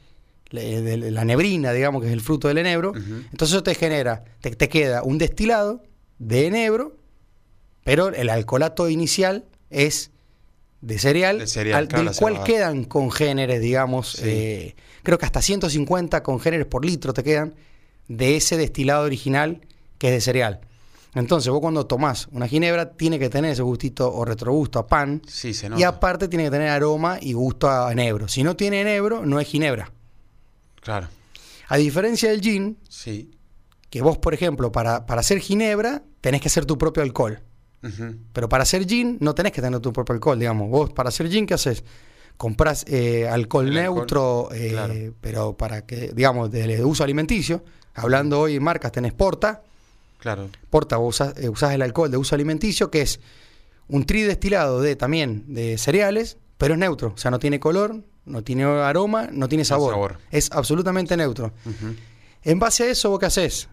de 0.51 0.97
la 1.11 1.23
nebrina, 1.23 1.71
digamos, 1.71 2.01
que 2.01 2.07
es 2.07 2.13
el 2.13 2.21
fruto 2.21 2.47
del 2.49 2.57
enebro. 2.57 2.93
Entonces 2.95 3.49
eso 3.55 3.63
te 3.63 3.73
genera, 3.73 4.23
te, 4.41 4.51
te 4.55 4.67
queda 4.69 5.01
un 5.03 5.17
destilado 5.17 5.81
de 6.19 6.47
enebro, 6.47 6.95
pero 7.85 8.09
el 8.09 8.29
alcoholato 8.29 8.89
inicial 8.89 9.45
es 9.69 10.11
de 10.81 10.99
cereal, 10.99 11.39
De 11.39 11.47
cereal, 11.47 11.87
al- 11.93 12.05
del 12.05 12.15
cual 12.15 12.43
quedan 12.43 12.83
congéneres, 12.83 13.61
digamos, 13.61 14.11
Sí. 14.11 14.21
eh, 14.25 14.75
creo 15.03 15.17
que 15.17 15.25
hasta 15.25 15.41
150 15.41 16.21
congéneres 16.23 16.65
por 16.67 16.85
litro 16.85 17.13
te 17.13 17.23
quedan 17.23 17.55
de 18.07 18.35
ese 18.37 18.57
destilado 18.57 19.03
original 19.05 19.61
que 19.97 20.07
es 20.09 20.13
de 20.13 20.21
cereal. 20.21 20.59
Entonces 21.15 21.49
vos 21.51 21.61
cuando 21.61 21.87
tomás 21.87 22.27
una 22.31 22.47
ginebra 22.47 22.91
tiene 22.91 23.17
que 23.17 23.29
tener 23.29 23.51
ese 23.51 23.63
gustito 23.63 24.13
o 24.13 24.23
retrogusto 24.23 24.77
a 24.77 24.85
pan 24.87 25.21
sí, 25.27 25.53
se 25.53 25.67
y 25.75 25.81
aparte 25.81 26.27
tiene 26.27 26.43
que 26.45 26.51
tener 26.51 26.69
aroma 26.69 27.17
y 27.19 27.33
gusto 27.33 27.69
a 27.69 27.91
enebro. 27.91 28.27
Si 28.27 28.43
no 28.43 28.55
tiene 28.55 28.81
enebro, 28.81 29.25
no 29.25 29.39
es 29.39 29.47
ginebra. 29.47 29.91
Claro, 30.81 31.07
A 31.69 31.77
diferencia 31.77 32.29
del 32.29 32.41
gin, 32.41 32.77
sí. 32.87 33.31
que 33.89 34.01
vos, 34.01 34.17
por 34.19 34.33
ejemplo, 34.35 34.71
para, 34.71 35.05
para 35.07 35.21
hacer 35.21 35.39
ginebra, 35.39 36.03
tenés 36.21 36.39
que 36.41 36.47
hacer 36.49 36.65
tu 36.65 36.77
propio 36.77 37.01
alcohol. 37.03 37.41
Pero 38.33 38.49
para 38.49 38.63
hacer 38.63 38.85
gin, 38.85 39.17
no 39.19 39.33
tenés 39.35 39.51
que 39.51 39.61
tener 39.61 39.79
tu 39.79 39.93
propio 39.93 40.13
alcohol, 40.13 40.39
digamos. 40.39 40.69
Vos, 40.69 40.93
para 40.93 41.09
hacer 41.09 41.29
gin, 41.29 41.45
¿qué 41.45 41.53
haces? 41.53 41.83
Comprás 42.37 42.85
eh, 42.87 43.27
alcohol 43.27 43.67
El 43.67 43.77
alcohol, 43.77 43.95
neutro, 43.95 44.49
eh, 44.53 44.69
claro. 44.71 44.93
pero 45.21 45.57
para 45.57 45.85
que, 45.85 46.11
digamos, 46.13 46.51
de, 46.51 46.83
uso 46.83 47.03
alimenticio. 47.03 47.63
Hablando 47.95 48.41
hoy 48.41 48.59
marcas, 48.59 48.91
tenés 48.91 49.13
Porta. 49.13 49.63
Claro, 50.19 50.49
Porta, 50.69 50.97
vos 50.97 51.15
usás, 51.15 51.37
eh, 51.37 51.49
usás 51.49 51.73
el 51.73 51.81
alcohol 51.81 52.11
de 52.11 52.17
uso 52.17 52.35
alimenticio, 52.35 52.91
que 52.91 53.01
es 53.01 53.19
un 53.87 54.05
tridestilado 54.05 54.81
de 54.81 54.95
también 54.95 55.45
de 55.47 55.77
cereales, 55.77 56.37
pero 56.57 56.73
es 56.73 56.79
neutro. 56.79 57.13
O 57.15 57.17
sea, 57.17 57.31
no 57.31 57.39
tiene 57.39 57.59
color, 57.59 58.03
no 58.25 58.43
tiene 58.43 58.63
aroma, 58.65 59.29
no 59.31 59.47
tiene 59.47 59.65
sabor. 59.65 59.93
sabor. 59.93 60.17
Es 60.31 60.51
absolutamente 60.51 61.17
neutro. 61.17 61.53
En 62.43 62.59
base 62.59 62.83
a 62.83 62.87
eso, 62.87 63.09
¿vos 63.09 63.19
qué 63.19 63.25
haces? 63.27 63.69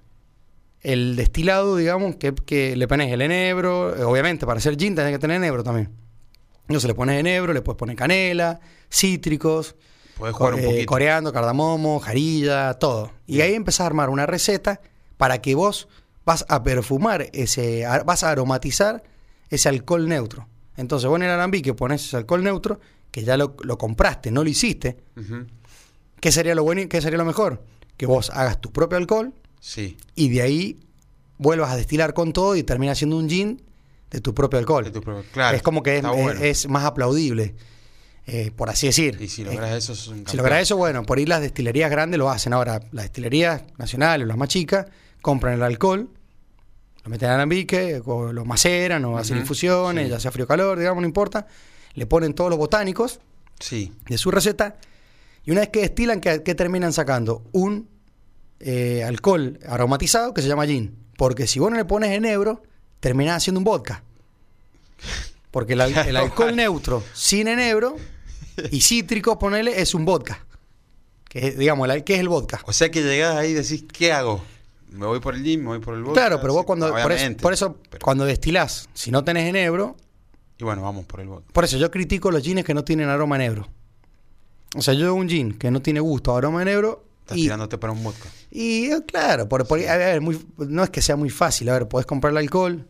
El 0.84 1.16
destilado, 1.16 1.76
digamos, 1.76 2.16
que, 2.16 2.32
que 2.34 2.76
le 2.76 2.86
pones 2.86 3.10
el 3.12 3.20
enebro. 3.22 3.96
eh, 3.96 4.04
Obviamente, 4.04 4.46
para 4.46 4.58
hacer 4.58 4.76
gin 4.76 4.94
tenés 4.94 5.12
que 5.12 5.18
tener 5.18 5.38
enebro 5.38 5.64
también. 5.64 5.90
Entonces 6.68 6.86
le 6.86 6.94
pones 6.94 7.18
enebro, 7.18 7.52
le 7.52 7.60
puedes 7.62 7.76
poner 7.78 7.96
canela, 7.96 8.60
cítricos, 8.90 9.74
Podés 10.16 10.34
jugar 10.34 10.54
un 10.54 10.60
eh, 10.60 10.64
poquito. 10.64 10.86
coreando, 10.86 11.32
cardamomo, 11.32 11.98
jarilla, 11.98 12.74
todo. 12.74 13.10
Y 13.26 13.40
ahí 13.40 13.54
empezás 13.54 13.80
a 13.80 13.86
armar 13.86 14.08
una 14.10 14.26
receta 14.26 14.80
para 15.16 15.42
que 15.42 15.54
vos 15.56 15.88
vas 16.24 16.46
a 16.48 16.62
perfumar 16.62 17.28
ese, 17.32 17.84
vas 18.06 18.22
a 18.22 18.30
aromatizar 18.30 19.02
ese 19.50 19.68
alcohol 19.68 20.08
neutro. 20.08 20.48
Entonces 20.76 21.08
vos 21.08 21.16
en 21.16 21.24
el 21.24 21.30
alambique 21.30 21.74
pones 21.74 22.04
ese 22.06 22.16
alcohol 22.16 22.42
neutro, 22.44 22.80
que 23.10 23.24
ya 23.24 23.36
lo, 23.36 23.56
lo 23.62 23.76
compraste, 23.78 24.30
no 24.30 24.42
lo 24.44 24.48
hiciste. 24.50 24.96
¿Qué 26.20 26.32
sería 26.32 26.54
lo 26.54 26.62
bueno 26.64 26.80
y 26.82 26.86
qué 26.88 27.00
sería 27.00 27.18
lo 27.18 27.24
mejor? 27.24 27.62
Que 27.96 28.06
vos 28.06 28.30
hagas 28.30 28.60
tu 28.60 28.72
propio 28.72 28.96
alcohol 28.98 29.34
Sí, 29.66 29.96
y 30.14 30.28
de 30.28 30.42
ahí 30.42 30.78
vuelvas 31.38 31.70
a 31.70 31.76
destilar 31.76 32.12
con 32.12 32.34
todo 32.34 32.54
y 32.54 32.62
termina 32.64 32.94
siendo 32.94 33.16
un 33.16 33.30
gin 33.30 33.62
de 34.10 34.20
tu 34.20 34.34
propio 34.34 34.58
alcohol. 34.58 34.84
de 34.84 34.90
tu 34.90 35.00
propio- 35.00 35.24
claro. 35.32 35.56
es 35.56 35.62
como 35.62 35.82
que 35.82 35.96
es, 35.96 36.02
bueno. 36.02 36.30
es- 36.32 36.64
es 36.64 36.68
más 36.68 36.84
aplaudible, 36.84 37.54
eh, 38.26 38.50
por 38.54 38.68
así 38.68 38.88
decir. 38.88 39.16
Y 39.20 39.28
si 39.28 39.40
Eh, 39.40 39.46
logras 39.46 39.72
eso, 39.72 39.94
es 39.94 40.06
un 40.08 40.26
si 40.28 40.36
logras 40.36 40.60
eso, 40.60 40.76
bueno, 40.76 41.02
por 41.04 41.16
ahí 41.16 41.24
las 41.24 41.40
destilerías 41.40 41.90
grandes 41.90 42.18
lo 42.18 42.28
hacen. 42.28 42.52
Ahora, 42.52 42.80
las 42.92 43.06
destilerías 43.06 43.62
nacionales, 43.78 44.28
las 44.28 44.36
más 44.36 44.48
chicas, 44.50 44.84
compran 45.22 45.54
el 45.54 45.62
alcohol, 45.62 46.10
lo 47.02 47.10
meten 47.10 47.30
al 47.30 47.36
alambique, 47.36 48.02
o 48.04 48.32
lo 48.34 48.44
maceran, 48.44 49.02
o 49.06 49.16
hacen 49.16 49.36
Ujú, 49.36 49.44
infusiones, 49.44 50.04
sí. 50.04 50.10
ya 50.10 50.20
sea 50.20 50.30
frío 50.30 50.44
o 50.44 50.48
calor, 50.48 50.78
digamos, 50.78 51.00
no 51.00 51.06
importa. 51.08 51.46
Le 51.94 52.04
ponen 52.06 52.34
todos 52.34 52.50
los 52.50 52.58
botánicos 52.58 53.18
Sí, 53.60 53.92
de 54.10 54.18
su 54.18 54.30
receta. 54.30 54.76
Y 55.46 55.52
una 55.52 55.60
vez 55.60 55.70
que 55.70 55.80
destilan, 55.80 56.20
¿qué, 56.20 56.42
qué 56.42 56.54
terminan 56.54 56.92
sacando? 56.92 57.44
Un 57.52 57.88
eh, 58.60 59.02
alcohol 59.04 59.58
aromatizado 59.68 60.32
que 60.34 60.42
se 60.42 60.48
llama 60.48 60.66
gin. 60.66 60.96
Porque 61.16 61.46
si 61.46 61.58
vos 61.58 61.70
no 61.70 61.76
le 61.76 61.84
pones 61.84 62.10
enebro, 62.10 62.62
terminás 63.00 63.36
haciendo 63.38 63.58
un 63.60 63.64
vodka. 63.64 64.02
Porque 65.50 65.74
el, 65.74 65.80
al- 65.80 65.96
el 66.08 66.16
alcohol 66.16 66.54
neutro 66.56 67.02
sin 67.12 67.48
enebro 67.48 67.96
y 68.70 68.80
cítrico, 68.80 69.38
ponele, 69.38 69.80
es 69.80 69.94
un 69.94 70.04
vodka. 70.04 70.44
Que 71.28 71.48
es, 71.48 71.58
digamos, 71.58 71.88
el 71.88 72.04
¿qué 72.04 72.14
es 72.14 72.20
el 72.20 72.28
vodka? 72.28 72.60
O 72.66 72.72
sea 72.72 72.90
que 72.90 73.02
llegás 73.02 73.36
ahí 73.36 73.50
y 73.50 73.54
decís, 73.54 73.84
¿qué 73.92 74.12
hago? 74.12 74.42
¿Me 74.90 75.06
voy 75.06 75.18
por 75.20 75.34
el 75.34 75.42
gym? 75.42 75.60
¿Me 75.62 75.66
voy 75.68 75.78
por 75.80 75.94
el 75.94 76.02
vodka? 76.04 76.20
Claro, 76.20 76.40
pero 76.40 76.52
vos 76.52 76.62
Sí, 76.62 76.66
cuando. 76.66 76.88
Por 76.90 76.98
eso, 77.00 77.06
obviamente, 77.08 77.42
por 77.42 77.52
eso 77.52 77.76
pero- 77.90 78.04
cuando 78.04 78.24
destilás, 78.24 78.88
si 78.94 79.10
no 79.10 79.24
tenés 79.24 79.48
enebro, 79.48 79.96
Y 80.58 80.64
bueno, 80.64 80.82
vamos 80.82 81.04
por 81.06 81.20
el 81.20 81.28
vodka. 81.28 81.52
por 81.52 81.64
eso 81.64 81.76
yo 81.76 81.90
critico 81.90 82.30
los 82.30 82.42
gines 82.42 82.64
que 82.64 82.74
no 82.74 82.84
tienen 82.84 83.08
aroma 83.08 83.34
a 83.36 83.38
enebro. 83.40 83.68
O 84.76 84.82
sea, 84.82 84.94
yo 84.94 85.12
un 85.14 85.28
gin 85.28 85.52
que 85.52 85.70
no 85.70 85.80
tiene 85.82 86.00
gusto 86.00 86.36
aroma 86.36 86.60
a 86.60 86.62
enebro. 86.62 87.04
Estás 87.24 87.38
y 87.38 87.42
tirándote 87.42 87.78
para 87.78 87.92
un 87.92 88.02
vodka. 88.04 88.28
Y 88.50 88.86
eh, 88.92 89.00
claro, 89.06 89.48
por, 89.48 89.66
por- 89.66 89.80
a 89.80 89.96
ver, 89.96 90.20
muy- 90.20 90.38
no 90.58 90.84
es 90.84 90.90
que 90.90 91.00
sea 91.02 91.16
muy 91.16 91.30
fácil. 91.30 91.68
A 91.70 91.72
ver, 91.72 91.88
podés 91.88 92.06
comprar 92.06 92.30
el 92.32 92.36
alcohol, 92.38 92.86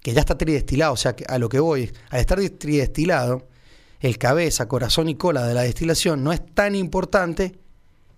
que 0.00 0.12
ya 0.12 0.20
está 0.20 0.36
tridestilado. 0.36 0.92
O 0.92 0.96
sea, 0.96 1.14
que 1.14 1.24
a 1.28 1.38
lo 1.38 1.48
que 1.48 1.60
voy, 1.60 1.90
al 2.10 2.20
estar 2.20 2.38
tridestilado, 2.58 3.46
el 4.00 4.18
cabeza, 4.18 4.66
corazón 4.68 5.08
y 5.08 5.14
cola 5.14 5.46
de 5.46 5.54
la 5.54 5.62
destilación 5.62 6.22
no 6.24 6.32
es 6.32 6.44
tan 6.54 6.74
importante 6.74 7.56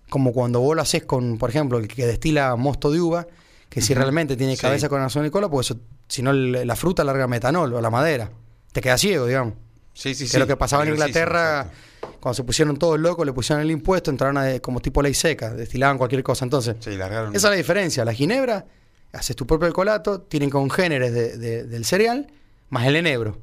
como 0.09 0.33
cuando 0.33 0.59
vos 0.59 0.75
lo 0.75 0.81
haces 0.81 1.03
con, 1.05 1.37
por 1.37 1.49
ejemplo, 1.49 1.77
el 1.77 1.87
que 1.87 2.05
destila 2.05 2.55
mosto 2.55 2.91
de 2.91 2.99
uva, 2.99 3.27
que 3.69 3.81
si 3.81 3.93
realmente 3.93 4.35
tiene 4.35 4.55
sí. 4.55 4.61
cabeza, 4.61 4.89
corazón 4.89 5.25
y 5.25 5.29
cola, 5.29 5.47
pues 5.49 5.73
si 6.07 6.21
no 6.21 6.33
la 6.33 6.75
fruta 6.75 7.03
larga 7.03 7.27
metanol 7.27 7.73
o 7.73 7.79
la 7.81 7.89
madera. 7.89 8.29
Te 8.73 8.81
queda 8.81 8.97
ciego, 8.97 9.25
digamos. 9.27 9.53
Sí, 9.93 10.13
sí, 10.15 10.25
que 10.25 10.29
sí. 10.31 10.35
es 10.35 10.39
lo 10.39 10.47
que 10.47 10.57
pasaba 10.57 10.83
en 10.83 10.89
Inglaterra 10.89 11.61
exacto. 11.61 11.77
Cuando 12.21 12.35
se 12.35 12.43
pusieron 12.43 12.77
todos 12.77 12.97
locos, 12.99 13.25
le 13.25 13.33
pusieron 13.33 13.61
el 13.63 13.71
impuesto, 13.71 14.09
entraron 14.11 14.37
a, 14.37 14.59
como 14.59 14.79
tipo 14.79 15.01
ley 15.01 15.13
seca, 15.13 15.53
destilaban 15.53 15.97
cualquier 15.97 16.23
cosa. 16.23 16.45
Entonces, 16.45 16.77
Sí, 16.79 16.91
largaron. 16.95 17.35
esa 17.35 17.47
es 17.47 17.51
la 17.51 17.57
diferencia. 17.57 18.05
La 18.05 18.13
ginebra, 18.13 18.65
haces 19.11 19.35
tu 19.35 19.45
propio 19.45 19.67
alcoholato, 19.67 20.21
tienen 20.21 20.49
congéneres 20.49 21.11
de- 21.13 21.37
de- 21.37 21.63
del 21.65 21.83
cereal, 21.83 22.27
más 22.69 22.85
el 22.87 22.95
enebro. 22.95 23.37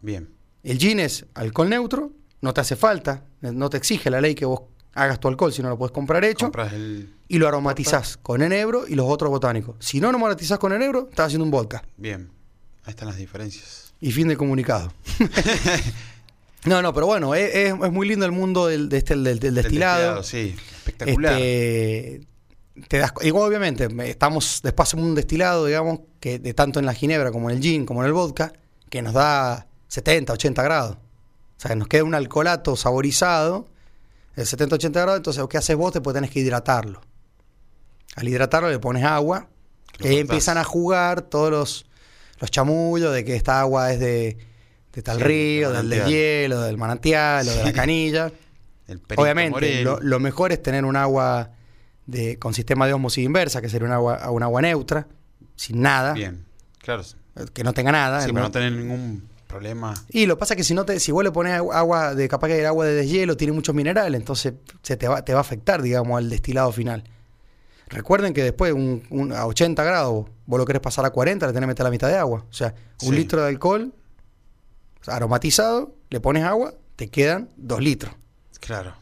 Bien. 0.00 0.30
El 0.62 0.78
gin 0.78 1.00
es 1.00 1.26
alcohol 1.34 1.68
neutro, 1.68 2.12
no 2.40 2.54
te 2.54 2.60
hace 2.62 2.76
falta, 2.76 3.24
no 3.42 3.68
te 3.68 3.76
exige 3.76 4.08
la 4.10 4.20
ley 4.20 4.34
que 4.34 4.46
vos 4.46 4.60
hagas 4.94 5.18
tu 5.20 5.28
alcohol 5.28 5.52
si 5.52 5.60
no 5.62 5.68
lo 5.68 5.76
puedes 5.76 5.92
comprar 5.92 6.24
hecho, 6.24 6.46
Compras 6.46 6.72
el. 6.72 7.12
y 7.28 7.38
lo 7.38 7.48
aromatizás 7.48 8.16
con 8.16 8.40
enebro 8.42 8.86
y 8.86 8.94
los 8.94 9.06
otros 9.08 9.28
botánicos. 9.30 9.76
Si 9.80 9.98
no 10.00 10.12
lo 10.12 10.18
aromatizás 10.18 10.58
con 10.58 10.72
enebro, 10.72 11.08
estás 11.10 11.26
haciendo 11.26 11.44
un 11.44 11.50
vodka. 11.50 11.82
Bien. 11.96 12.30
Ahí 12.84 12.90
están 12.90 13.08
las 13.08 13.16
diferencias. 13.16 13.92
Y 14.00 14.12
fin 14.12 14.28
de 14.28 14.36
comunicado. 14.36 14.92
no, 16.64 16.82
no, 16.82 16.92
pero 16.94 17.06
bueno, 17.06 17.34
es, 17.34 17.54
es- 17.54 17.72
es 17.72 17.92
muy 17.92 18.08
lindo 18.08 18.24
el 18.26 18.32
mundo 18.32 18.66
del, 18.66 18.88
de 18.88 18.98
este, 18.98 19.14
del, 19.14 19.24
del 19.24 19.40
Del 19.40 19.54
destilado. 19.54 20.22
Sí, 20.22 20.54
espectacular. 20.76 21.34
Este, 21.40 22.26
te 22.88 22.98
das, 22.98 23.12
igual 23.22 23.48
obviamente, 23.48 23.88
me- 23.88 24.10
estamos 24.10 24.60
después 24.62 24.88
hacemos 24.88 25.06
un 25.06 25.14
destilado, 25.14 25.66
digamos, 25.66 26.00
que 26.20 26.38
de 26.38 26.54
tanto 26.54 26.80
en 26.80 26.86
la 26.86 26.94
ginebra 26.94 27.30
como 27.30 27.50
en 27.50 27.56
el 27.56 27.62
gin, 27.62 27.86
como 27.86 28.00
en 28.02 28.06
el 28.06 28.12
vodka, 28.12 28.52
que 28.90 29.02
nos 29.02 29.12
da 29.14 29.66
70, 29.88 30.32
80 30.32 30.62
grados. 30.62 30.96
O 30.96 31.60
sea, 31.60 31.74
nos 31.76 31.86
queda 31.88 32.04
un 32.04 32.14
alcoholato 32.14 32.74
saborizado, 32.76 33.68
de 34.34 34.44
70, 34.44 34.74
80 34.76 35.00
grados, 35.00 35.18
entonces 35.18 35.40
lo 35.40 35.48
que 35.48 35.58
haces 35.58 35.76
vos, 35.76 35.92
después 35.92 36.14
tenés 36.14 36.30
que 36.30 36.40
hidratarlo. 36.40 37.00
Al 38.16 38.28
hidratarlo 38.28 38.68
le 38.68 38.78
pones 38.78 39.04
agua, 39.04 39.48
y 40.00 40.08
ahí 40.08 40.18
empiezan 40.18 40.58
a 40.58 40.64
jugar 40.64 41.22
todos 41.22 41.50
los, 41.50 41.86
los 42.40 42.50
chamullos 42.50 43.12
de 43.14 43.24
que 43.24 43.36
esta 43.36 43.60
agua 43.60 43.92
es 43.92 44.00
de, 44.00 44.36
de 44.94 45.02
tal 45.02 45.18
Sí, 45.18 45.24
río, 45.24 45.70
del 45.72 45.88
del, 45.88 45.90
del 45.90 45.98
manantial. 45.98 46.08
hielo, 46.10 46.60
del 46.62 46.76
manantial 46.78 47.48
o 47.48 47.50
de 47.52 47.62
la 47.62 47.68
Sí. 47.68 47.72
canilla. 47.74 48.32
El 48.86 49.00
Obviamente, 49.16 49.82
lo, 49.82 49.98
lo 50.00 50.20
mejor 50.20 50.52
es 50.52 50.62
tener 50.62 50.84
un 50.84 50.94
agua 50.96 51.50
de, 52.06 52.38
con 52.38 52.52
sistema 52.52 52.86
de 52.86 52.92
osmosis 52.92 53.24
inversa, 53.24 53.62
que 53.62 53.70
sería 53.70 53.86
un 53.86 53.94
agua, 53.94 54.30
un 54.30 54.42
agua 54.42 54.60
neutra, 54.60 55.06
sin 55.56 55.80
nada, 55.80 56.12
Bien. 56.12 56.44
Claro. 56.80 57.02
Sí, 57.02 57.16
que 57.54 57.64
no 57.64 57.72
tenga 57.72 57.92
nada. 57.92 58.18
para 58.18 58.26
El 58.28 58.34
no 58.34 58.50
tener 58.50 58.72
ningún 58.72 59.26
problema. 59.46 59.94
Y 60.10 60.26
lo 60.26 60.36
pasa 60.36 60.54
que 60.54 60.62
si 60.64 60.74
no 60.74 60.84
te, 60.84 61.00
si 61.00 61.12
vos 61.12 61.24
le 61.24 61.30
pones 61.32 61.58
agu- 61.58 61.72
agua 61.72 62.14
de 62.14 62.28
capaz 62.28 62.48
que 62.48 62.60
el 62.60 62.66
agua 62.66 62.84
de 62.84 62.92
deshielo 62.94 63.38
tiene 63.38 63.54
muchos 63.54 63.74
minerales, 63.74 64.20
entonces 64.20 64.52
se 64.82 64.96
te 64.98 65.08
va, 65.08 65.24
te 65.24 65.32
va 65.32 65.38
a 65.38 65.40
afectar, 65.40 65.80
digamos, 65.80 66.18
al 66.18 66.28
destilado 66.28 66.70
final. 66.70 67.04
Recuerden 67.88 68.34
que 68.34 68.42
después 68.42 68.72
un, 68.74 69.02
un- 69.10 69.32
a 69.32 69.46
80 69.46 69.82
grados 69.82 70.26
vos 70.46 70.58
lo 70.58 70.66
querés 70.66 70.82
pasar 70.82 71.04
a 71.06 71.10
40, 71.10 71.46
le 71.46 71.52
tenés 71.52 71.62
que 71.62 71.68
meter 71.68 71.84
la 71.84 71.90
mitad 71.90 72.08
de 72.08 72.16
agua. 72.18 72.44
O 72.50 72.52
sea, 72.52 72.74
un 73.02 73.10
Sí. 73.10 73.16
litro 73.16 73.40
de 73.42 73.48
alcohol 73.48 73.94
aromatizado, 75.06 75.94
le 76.10 76.20
pones 76.20 76.44
agua, 76.44 76.74
te 76.96 77.08
quedan 77.08 77.48
2 77.56 77.80
litros. 77.80 78.14
Claro. 78.60 78.94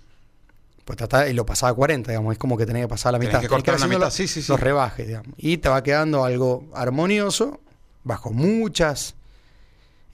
Pues 0.84 0.96
tratá- 0.98 1.28
y 1.28 1.32
lo 1.32 1.46
pasaba 1.46 1.70
a 1.70 1.74
40, 1.74 2.10
digamos, 2.10 2.32
es 2.32 2.38
como 2.38 2.56
que 2.56 2.66
tenés 2.66 2.82
que 2.82 2.88
pasar 2.88 3.12
la 3.12 3.18
Tenés 3.18 3.30
mitad. 3.34 3.40
que 3.40 3.48
cortar 3.48 3.78
la 3.78 3.86
mitad, 3.86 4.00
los- 4.00 4.14
sí, 4.14 4.26
sí, 4.26 4.42
sí. 4.42 4.50
Los 4.50 4.58
rebajes, 4.60 5.06
digamos. 5.06 5.32
Y 5.36 5.58
te 5.58 5.68
va 5.68 5.82
quedando 5.82 6.24
algo 6.24 6.64
armonioso, 6.74 7.60
bajo 8.04 8.32
muchas 8.32 9.14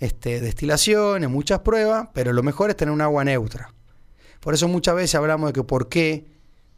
este, 0.01 0.41
destilaciones, 0.41 1.29
muchas 1.31 1.61
pruebas, 1.61 2.09
pero 2.13 2.33
lo 2.33 2.43
mejor 2.43 2.71
es 2.71 2.77
tener 2.77 2.93
un 2.93 3.01
agua 3.01 3.25
neutra. 3.25 3.73
Por 4.41 4.55
eso 4.55 4.69
muchas 4.69 4.95
veces 4.95 5.15
hablamos 5.17 5.49
de 5.49 5.53
que 5.55 5.65
por 5.65 5.89
qué 5.89 6.27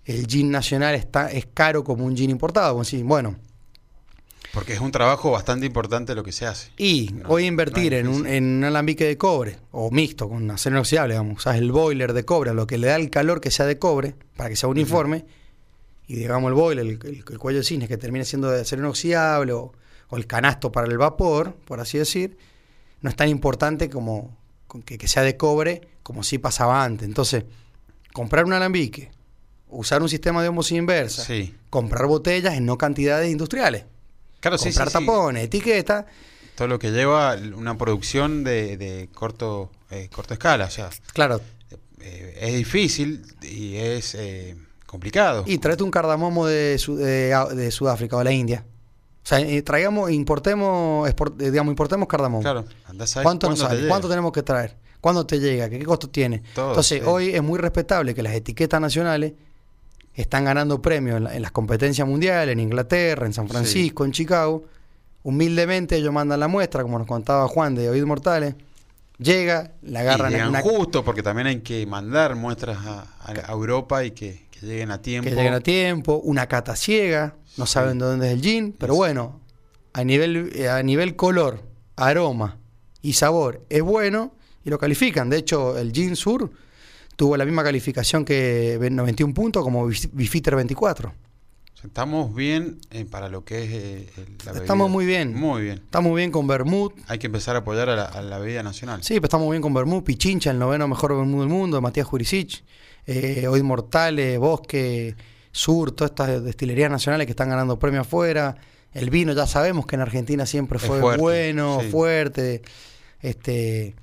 el 0.07 0.27
gin 0.27 0.51
nacional 0.51 0.95
está, 0.95 1.31
es 1.31 1.47
caro 1.53 1.85
como 1.85 2.05
un 2.07 2.17
gin 2.17 2.31
importado. 2.31 2.81
Bueno, 3.05 3.37
Porque 4.53 4.73
es 4.73 4.81
un 4.81 4.91
trabajo 4.91 5.31
bastante 5.31 5.65
importante 5.67 6.15
lo 6.15 6.25
que 6.25 6.33
se 6.33 6.45
hace. 6.47 6.71
y 6.77 7.11
No, 7.15 7.29
voy 7.29 7.45
a 7.45 7.47
invertir 7.47 7.93
no 7.93 7.99
en, 7.99 8.07
un, 8.09 8.13
difícil. 8.17 8.35
en 8.35 8.45
un 8.59 8.65
alambique 8.65 9.05
de 9.05 9.17
cobre, 9.17 9.59
o 9.71 9.91
mixto, 9.91 10.29
con 10.29 10.51
acero 10.51 10.77
inoxidable, 10.77 11.15
digamos, 11.15 11.39
usás 11.39 11.57
el 11.57 11.71
boiler 11.71 12.13
de 12.13 12.25
cobre, 12.25 12.53
lo 12.55 12.67
que 12.67 12.77
le 12.79 12.89
da 12.89 12.97
el 12.97 13.11
calor 13.11 13.41
que 13.41 13.51
sea 13.51 13.67
de 13.67 13.79
cobre, 13.79 14.15
para 14.37 14.51
que 14.51 14.57
sea 14.57 14.69
uniforme, 14.69 15.25
y 16.09 16.17
digamos 16.17 16.49
el 16.49 16.55
boiler, 16.55 16.85
el, 16.85 16.99
el- 17.05 17.25
el 17.29 17.39
cuello 17.39 17.59
de 17.61 17.65
cisne, 17.65 17.87
que 17.87 17.97
termine 17.97 18.25
siendo 18.25 18.51
de 18.51 18.63
acero 18.63 18.83
inoxidable, 18.83 19.53
o, 19.53 19.73
o 20.09 20.17
el 20.17 20.27
canasto 20.27 20.73
para 20.73 20.89
el 20.89 20.99
vapor, 20.99 21.55
por 21.65 21.79
así 21.79 21.99
decir, 21.99 22.37
no 23.03 23.09
es 23.11 23.15
tan 23.17 23.29
importante 23.29 23.89
como 23.89 24.37
que, 24.85 24.99
que 24.99 25.07
sea 25.07 25.23
de 25.23 25.37
cobre, 25.37 25.83
como 26.03 26.25
si 26.25 26.39
pasaba 26.39 26.83
antes. 26.83 27.07
Entonces, 27.07 27.45
comprar 28.13 28.45
un 28.45 28.53
alambique, 28.53 29.13
usar 29.69 30.03
un 30.03 30.09
sistema 30.09 30.43
de 30.43 30.49
osmosis 30.49 30.77
inversa, 30.77 31.23
Sí. 31.25 31.55
comprar 31.71 32.07
botellas 32.09 32.55
en 32.55 32.67
no 32.67 32.77
cantidades 32.77 33.31
industriales, 33.31 33.85
Claro, 34.41 34.57
comprar 34.59 34.89
sí, 34.91 34.99
sí. 34.99 35.07
tapones, 35.07 35.45
etiqueta, 35.45 36.07
Todo 36.55 36.69
lo 36.69 36.79
que 36.79 36.91
lleva 36.91 37.37
una 37.57 37.77
producción 37.79 38.43
de, 38.45 38.77
de 38.77 39.09
corto, 39.15 39.71
eh, 39.91 40.09
corta 40.13 40.35
escala. 40.35 40.67
O 40.67 40.71
sea, 40.71 40.91
claro, 41.13 41.41
eh, 42.01 42.39
es 42.41 42.55
difícil 42.55 43.23
y 43.43 43.77
es 43.77 44.15
eh, 44.15 44.57
complicado. 44.87 45.45
Y 45.47 45.59
tráete 45.59 45.83
un 45.83 45.91
cardamomo 45.91 46.47
de, 46.47 46.77
Su- 46.79 46.97
de, 46.97 47.35
de 47.55 47.71
Sudáfrica 47.71 48.17
o 48.17 48.25
la 48.25 48.33
India. 48.33 48.65
O 49.23 49.27
sea, 49.31 49.41
eh, 49.41 49.63
traigamos, 49.63 50.11
importemos, 50.11 51.09
export- 51.09 51.37
digamos, 51.37 51.71
importemos 51.73 52.09
cardamomo. 52.09 52.43
Claro, 52.43 52.65
andás 52.87 53.17
a 53.19 53.23
¿Cuánto 53.23 53.49
nos 53.51 53.59
te. 53.69 53.87
¿Cuánto 53.89 54.09
tenemos 54.09 54.33
que 54.33 54.43
traer? 54.43 54.77
¿Cuándo 55.01 55.25
te 55.27 55.39
llega? 55.39 55.69
¿Qué, 55.71 55.79
qué 55.79 55.85
costo 55.85 56.09
tiene? 56.09 56.43
Todo, 56.55 56.71
Entonces, 56.71 57.03
hoy 57.07 57.31
es 57.35 57.43
muy 57.43 57.59
respetable 57.59 58.15
que 58.15 58.23
las 58.23 58.35
etiquetas 58.35 58.81
nacionales 58.81 59.33
están 60.15 60.45
ganando 60.45 60.81
premios 60.83 61.17
en, 61.19 61.25
la- 61.25 61.35
en 61.37 61.43
las 61.43 61.53
competencias 61.53 62.07
mundiales, 62.07 62.53
en 62.53 62.61
Inglaterra, 62.61 63.27
en 63.27 63.33
San 63.33 63.47
Sí. 63.47 63.53
Francisco, 63.53 64.05
en 64.05 64.13
Chicago. 64.13 64.65
Humildemente 65.23 65.97
ellos 65.97 66.13
mandan 66.13 66.41
la 66.41 66.49
muestra, 66.49 66.83
como 66.83 66.99
nos 66.99 67.07
contaba 67.07 67.47
Juan 67.49 67.75
de 67.75 67.89
Oíd 67.91 68.05
Mortales. 68.05 68.55
Llega, 69.19 69.73
la 69.83 70.01
Y 70.01 70.07
agarran 70.07 70.29
en 70.29 70.33
llegan 70.33 70.49
una, 70.49 70.61
justo 70.63 71.05
porque 71.05 71.23
también 71.23 71.47
hay 71.47 71.61
que 71.61 71.87
mandar 71.87 72.37
muestras 72.37 72.79
a, 72.87 73.07
Europa 73.53 74.03
y 74.03 74.13
que, 74.13 74.47
que 74.51 74.65
lleguen 74.67 74.91
a 74.91 75.03
tiempo. 75.03 75.29
que 75.29 75.37
lleguen 75.37 75.53
a 75.53 75.61
tiempo, 75.61 76.17
una 76.25 76.47
cata 76.47 76.75
ciega, 76.75 77.35
no 77.59 77.67
Sí. 77.67 77.73
saben 77.73 77.99
de 77.99 78.07
dónde 78.07 78.29
es 78.29 78.33
el 78.33 78.41
gin, 78.41 78.75
pero 78.79 78.95
Sí. 78.95 78.97
bueno, 78.97 79.41
a 79.93 80.05
nivel, 80.05 80.51
eh, 80.55 80.71
a 80.71 80.83
nivel 80.83 81.17
color, 81.17 81.63
aroma 81.97 82.57
y 83.03 83.13
sabor 83.13 83.63
es 83.69 83.83
bueno 83.83 84.33
y 84.65 84.71
lo 84.71 84.79
califican. 84.79 85.29
De 85.29 85.37
hecho, 85.37 85.77
el 85.77 85.93
gin 85.93 86.17
sur 86.17 86.51
tuvo 87.21 87.37
la 87.37 87.45
misma 87.45 87.63
calificación 87.63 88.25
que 88.25 88.79
91 88.91 89.35
puntos 89.35 89.63
como 89.63 89.87
Bif- 89.87 90.09
Bifitter 90.11 90.57
24. 90.57 91.11
O 91.11 91.13
sea, 91.77 91.87
Estamos 91.89 92.35
bien 92.35 92.79
eh, 92.91 93.05
para 93.05 93.29
lo 93.29 93.45
que 93.45 93.63
es 93.65 93.71
eh, 93.73 94.09
el- 94.17 94.37
la 94.47 94.53
bebida. 94.53 94.63
Estamos 94.63 94.89
muy 94.91 95.05
bien. 95.05 95.35
Muy 95.35 95.61
bien. 95.65 95.75
Estamos 95.85 96.17
bien 96.17 96.31
con 96.31 96.47
Bermud. 96.47 96.93
Hay 97.09 97.19
que 97.19 97.27
empezar 97.27 97.57
a 97.57 97.59
apoyar 97.59 97.91
a 97.91 97.97
la, 97.97 98.05
a 98.07 98.23
la 98.23 98.39
bebida 98.39 98.63
nacional. 98.63 99.03
Sí, 99.03 99.17
pero 99.17 99.27
estamos 99.27 99.51
bien 99.51 99.61
con 99.61 99.75
Bermud, 99.75 100.03
Pichincha, 100.03 100.51
el 100.51 100.59
noveno 100.59 100.89
mejor 100.89 101.15
Bermud 101.15 101.41
del 101.41 101.51
mundo, 101.51 101.79
Matías 101.83 102.07
Jurisic, 102.07 102.65
eh, 103.07 103.47
Oid 103.49 103.63
Mortales, 103.63 104.39
Bosque, 104.39 105.15
Sur, 105.53 105.93
todas 105.93 106.13
estas 106.13 106.43
destilerías 106.43 106.91
nacionales 106.91 107.27
que 107.27 107.33
están 107.33 107.51
ganando 107.51 107.79
premios 107.79 108.07
afuera. 108.07 108.57
El 108.95 109.11
vino 109.11 109.35
ya 109.35 109.47
sabemos 109.47 109.85
que 109.87 109.97
en 109.97 110.01
Argentina 110.01 110.47
siempre 110.47 110.79
fue 110.79 111.01
fuerte, 111.01 111.21
bueno, 111.21 111.81
sí. 111.83 111.89
fuerte. 111.91 112.63
Este, 113.21 113.95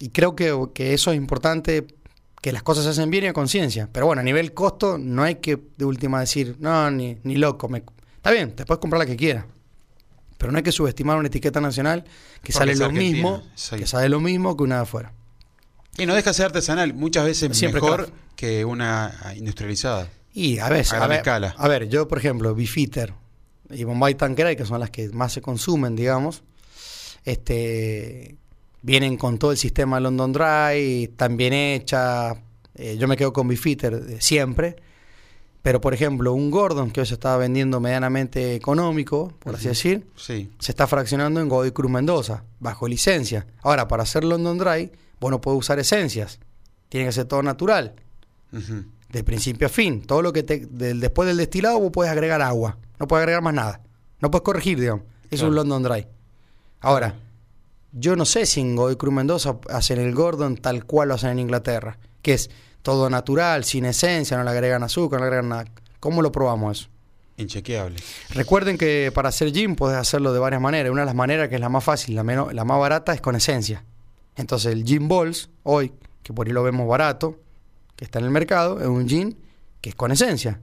y 0.00 0.08
creo 0.10 0.36
que, 0.36 0.56
que 0.74 0.94
eso 0.94 1.10
es 1.10 1.16
importante, 1.16 1.84
que 2.40 2.52
las 2.52 2.62
cosas 2.62 2.84
se 2.84 2.90
hacen 2.90 3.10
bien 3.10 3.24
y 3.24 3.26
a 3.28 3.32
conciencia. 3.32 3.88
Pero 3.92 4.06
bueno, 4.06 4.20
a 4.20 4.24
nivel 4.24 4.54
costo, 4.54 4.96
no 4.98 5.22
hay 5.22 5.36
que 5.36 5.58
de 5.76 5.84
última 5.84 6.20
decir, 6.20 6.56
no, 6.60 6.90
ni, 6.90 7.18
ni 7.24 7.36
loco. 7.36 7.68
me- 7.68 7.82
Está 8.16 8.30
bien, 8.30 8.54
te 8.54 8.64
puedes 8.64 8.80
comprar 8.80 8.98
la 9.00 9.06
que 9.06 9.16
quieras. 9.16 9.44
Pero 10.36 10.52
no 10.52 10.58
hay 10.58 10.62
que 10.64 10.70
subestimar 10.72 11.16
una 11.18 11.26
etiqueta 11.28 11.60
nacional 11.60 12.04
que 12.04 12.10
Porque 12.40 12.52
sale 12.52 12.76
lo 12.76 12.84
argentina, 12.86 13.12
mismo, 13.16 13.42
sí. 13.54 13.76
que 13.76 13.86
sale 13.86 14.08
lo 14.08 14.20
mismo 14.20 14.56
que 14.56 14.62
una 14.62 14.76
de 14.76 14.82
afuera. 14.82 15.12
Y 15.96 16.06
no 16.06 16.14
deja 16.14 16.30
de 16.30 16.34
ser 16.34 16.46
artesanal, 16.46 16.94
muchas 16.94 17.24
veces 17.24 17.56
Siempre 17.56 17.80
mejor 17.80 18.12
que 18.36 18.64
una 18.64 19.12
industrializada. 19.36 20.08
Y 20.32 20.58
a 20.60 20.68
veces, 20.68 20.92
A 20.92 21.04
a, 21.04 21.06
ver, 21.08 21.16
escala. 21.18 21.54
a 21.58 21.66
ver, 21.66 21.88
yo 21.88 22.06
por 22.06 22.18
ejemplo, 22.18 22.54
Bifitter 22.54 23.14
y 23.70 23.82
Bombay 23.82 24.14
Tanqueray, 24.14 24.54
que 24.54 24.64
son 24.64 24.78
las 24.78 24.90
que 24.90 25.08
más 25.08 25.32
se 25.32 25.42
consumen, 25.42 25.96
digamos, 25.96 26.44
este 27.24 28.36
vienen 28.82 29.16
con 29.16 29.38
todo 29.38 29.52
el 29.52 29.56
sistema 29.58 30.00
London 30.00 30.32
Dry, 30.32 31.04
están 31.04 31.36
bien 31.36 31.52
hechas. 31.52 32.36
eh, 32.74 32.96
yo 32.98 33.08
me 33.08 33.16
quedo 33.16 33.32
con 33.32 33.48
Bifitter 33.48 34.00
de 34.04 34.20
siempre. 34.20 34.76
Pero 35.62 35.80
por 35.80 35.92
ejemplo, 35.92 36.32
un 36.32 36.50
Gordon 36.50 36.90
que 36.92 37.00
hoy 37.00 37.06
se 37.06 37.14
estaba 37.14 37.36
vendiendo 37.36 37.80
medianamente 37.80 38.54
económico, 38.54 39.32
por 39.40 39.56
así 39.56 39.66
decir, 39.68 40.06
Sí, 40.16 40.50
se 40.60 40.70
está 40.72 40.86
fraccionando 40.86 41.40
en 41.40 41.48
Godoy 41.48 41.72
Cruz 41.72 41.90
Mendoza, 41.90 42.44
bajo 42.60 42.86
licencia. 42.86 43.46
Ahora, 43.62 43.88
para 43.88 44.04
hacer 44.04 44.22
London 44.24 44.56
Dry, 44.56 44.92
vos 45.20 45.30
no 45.32 45.40
podés 45.40 45.58
usar 45.58 45.78
esencias. 45.80 46.38
Tiene 46.88 47.06
que 47.06 47.12
ser 47.12 47.24
todo 47.26 47.42
natural 47.42 47.94
de 49.10 49.24
principio 49.24 49.66
a 49.66 49.70
fin. 49.70 50.02
Todo 50.02 50.22
lo 50.22 50.32
que 50.32 50.42
te, 50.44 50.60
del- 50.66 51.00
después 51.00 51.26
del 51.26 51.36
destilado 51.36 51.80
vos 51.80 51.90
puedes 51.92 52.10
agregar 52.12 52.40
agua. 52.40 52.78
No 52.98 53.08
puedes 53.08 53.22
agregar 53.24 53.42
más 53.42 53.54
nada. 53.54 53.80
No 54.20 54.30
puedes 54.30 54.44
corregir, 54.44 54.78
digamos. 54.80 55.04
Es 55.30 55.40
Claro. 55.40 55.48
un 55.48 55.54
London 55.56 55.82
Dry. 55.82 56.06
Ahora, 56.80 57.16
yo 57.92 58.16
no 58.16 58.24
sé 58.24 58.46
si 58.46 58.60
en 58.60 58.76
Godoy 58.76 58.96
Cruz 58.96 59.14
Mendoza 59.14 59.56
hacen 59.70 59.98
el 60.00 60.14
Gordon 60.14 60.56
tal 60.56 60.84
cual 60.84 61.08
lo 61.08 61.14
hacen 61.14 61.30
en 61.30 61.38
Inglaterra. 61.38 61.98
Que 62.22 62.34
es 62.34 62.50
todo 62.82 63.10
natural, 63.10 63.64
sin 63.64 63.84
esencia, 63.84 64.36
no 64.36 64.44
le 64.44 64.50
agregan 64.50 64.82
azúcar, 64.82 65.20
no 65.20 65.26
le 65.26 65.28
agregan 65.28 65.48
nada. 65.48 65.64
¿Cómo 66.00 66.22
lo 66.22 66.32
probamos 66.32 66.80
eso? 66.80 66.88
inchequeable. 67.38 67.96
Recuerden 68.30 68.76
que 68.76 69.10
para 69.14 69.30
hacer 69.30 69.52
gin 69.52 69.76
puedes 69.76 69.96
hacerlo 69.96 70.32
de 70.32 70.38
varias 70.38 70.60
maneras. 70.60 70.90
Una 70.92 71.02
de 71.02 71.06
las 71.06 71.14
maneras 71.14 71.48
que 71.48 71.54
es 71.54 71.60
la 71.60 71.68
más 71.68 71.84
fácil, 71.84 72.14
la, 72.14 72.24
menos, 72.24 72.52
la 72.52 72.64
más 72.64 72.78
barata, 72.78 73.14
es 73.14 73.20
con 73.20 73.36
esencia. 73.36 73.84
Entonces 74.36 74.72
el 74.72 74.84
gin 74.84 75.08
balls, 75.08 75.48
hoy, 75.62 75.92
que 76.22 76.32
por 76.32 76.46
ahí 76.46 76.52
lo 76.52 76.62
vemos 76.62 76.86
barato, 76.86 77.38
que 77.96 78.04
está 78.04 78.18
en 78.18 78.26
el 78.26 78.30
mercado, 78.30 78.80
es 78.80 78.86
un 78.86 79.08
gin 79.08 79.38
que 79.80 79.90
es 79.90 79.94
con 79.94 80.12
esencia. 80.12 80.60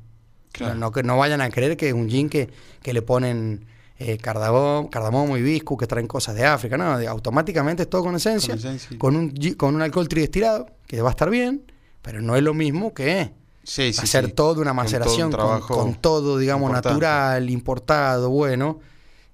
Claro. 0.52 0.76
No, 0.76 0.80
no 0.82 0.92
que 0.92 1.04
no 1.04 1.18
vayan 1.18 1.42
a 1.42 1.50
creer 1.50 1.76
que 1.76 1.88
es 1.88 1.94
un 1.94 2.10
gin 2.10 2.30
que, 2.30 2.50
que 2.82 2.94
le 2.94 3.02
ponen 3.02 3.66
eh, 3.98 4.18
cardamomo, 4.18 4.90
cardamomo, 4.90 5.38
hibisco, 5.38 5.78
que 5.78 5.88
traen 5.88 6.08
cosas 6.08 6.36
de 6.36 6.46
África. 6.46 6.78
No, 6.78 6.98
de- 6.98 7.08
automáticamente 7.08 7.84
es 7.84 7.90
todo 7.90 8.04
con 8.04 8.16
esencia, 8.16 8.50
Con 8.56 8.60
esencia. 8.60 8.98
con 8.98 9.16
un, 9.16 9.30
con 9.58 9.76
un 9.76 9.82
alcohol 9.82 10.08
tridestilado, 10.10 10.68
que 10.88 11.02
va 11.02 11.10
a 11.10 11.12
estar 11.12 11.30
bien, 11.30 11.64
pero 12.02 12.22
no 12.22 12.36
es 12.36 12.44
lo 12.44 12.54
mismo 12.54 12.94
que 12.94 13.32
Sí, 13.64 13.94
sí, 13.94 14.02
hacer 14.02 14.08
sí. 14.08 14.18
una 14.18 14.28
Con 14.28 14.36
todo 14.36 14.62
un 14.62 14.76
maceración 14.76 15.32
con, 15.32 15.96
todo, 15.96 16.38
digamos, 16.38 16.68
importante. 16.70 16.90
natural, 16.90 17.50
importado, 17.50 18.30
bueno. 18.30 18.80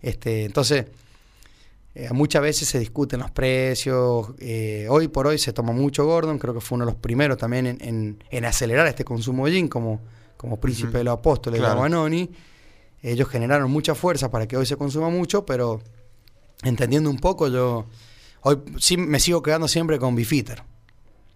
Este, 0.02 0.45
entonces, 0.45 0.86
eh, 1.93 2.08
muchas 2.13 2.41
veces 2.41 2.67
se 2.69 2.80
discuten 2.80 3.19
los 3.19 3.32
precios. 3.32 4.28
eh, 4.39 4.88
hoy 4.89 5.10
por 5.10 5.28
hoy 5.28 5.38
se 5.38 5.52
toma 5.54 5.74
mucho 5.74 6.06
Gordon, 6.06 6.38
creo 6.39 6.54
que 6.54 6.62
fue 6.62 6.78
uno 6.78 6.86
de 6.86 6.91
los 6.93 7.02
primeros 7.02 7.38
también 7.38 7.65
en, 7.67 7.78
en- 7.82 8.24
en 8.30 8.45
acelerar 8.45 8.88
este 8.88 9.04
consumo 9.04 9.45
de 9.47 9.52
gin, 9.54 9.67
como, 9.67 10.00
como 10.38 10.58
príncipe 10.60 11.00
de 11.00 11.04
los 11.04 11.13
apóstoles 11.15 11.60
Claro. 11.60 11.76
de 11.76 11.82
Banoni. 11.82 12.30
Ellos 13.04 13.28
generaron 13.30 13.72
mucha 13.72 13.96
fuerza 13.96 14.30
para 14.30 14.48
que 14.48 14.58
hoy 14.58 14.66
se 14.66 14.76
consuma 14.78 15.10
mucho, 15.10 15.46
pero 15.46 15.82
entendiendo 16.64 17.10
un 17.10 17.18
poco, 17.20 17.48
yo 17.48 17.86
hoy 18.42 18.60
sí 18.78 18.98
me 18.98 19.20
sigo 19.20 19.42
quedando 19.42 19.68
siempre 19.68 19.98
con 20.00 20.16
Bifitter. 20.16 20.64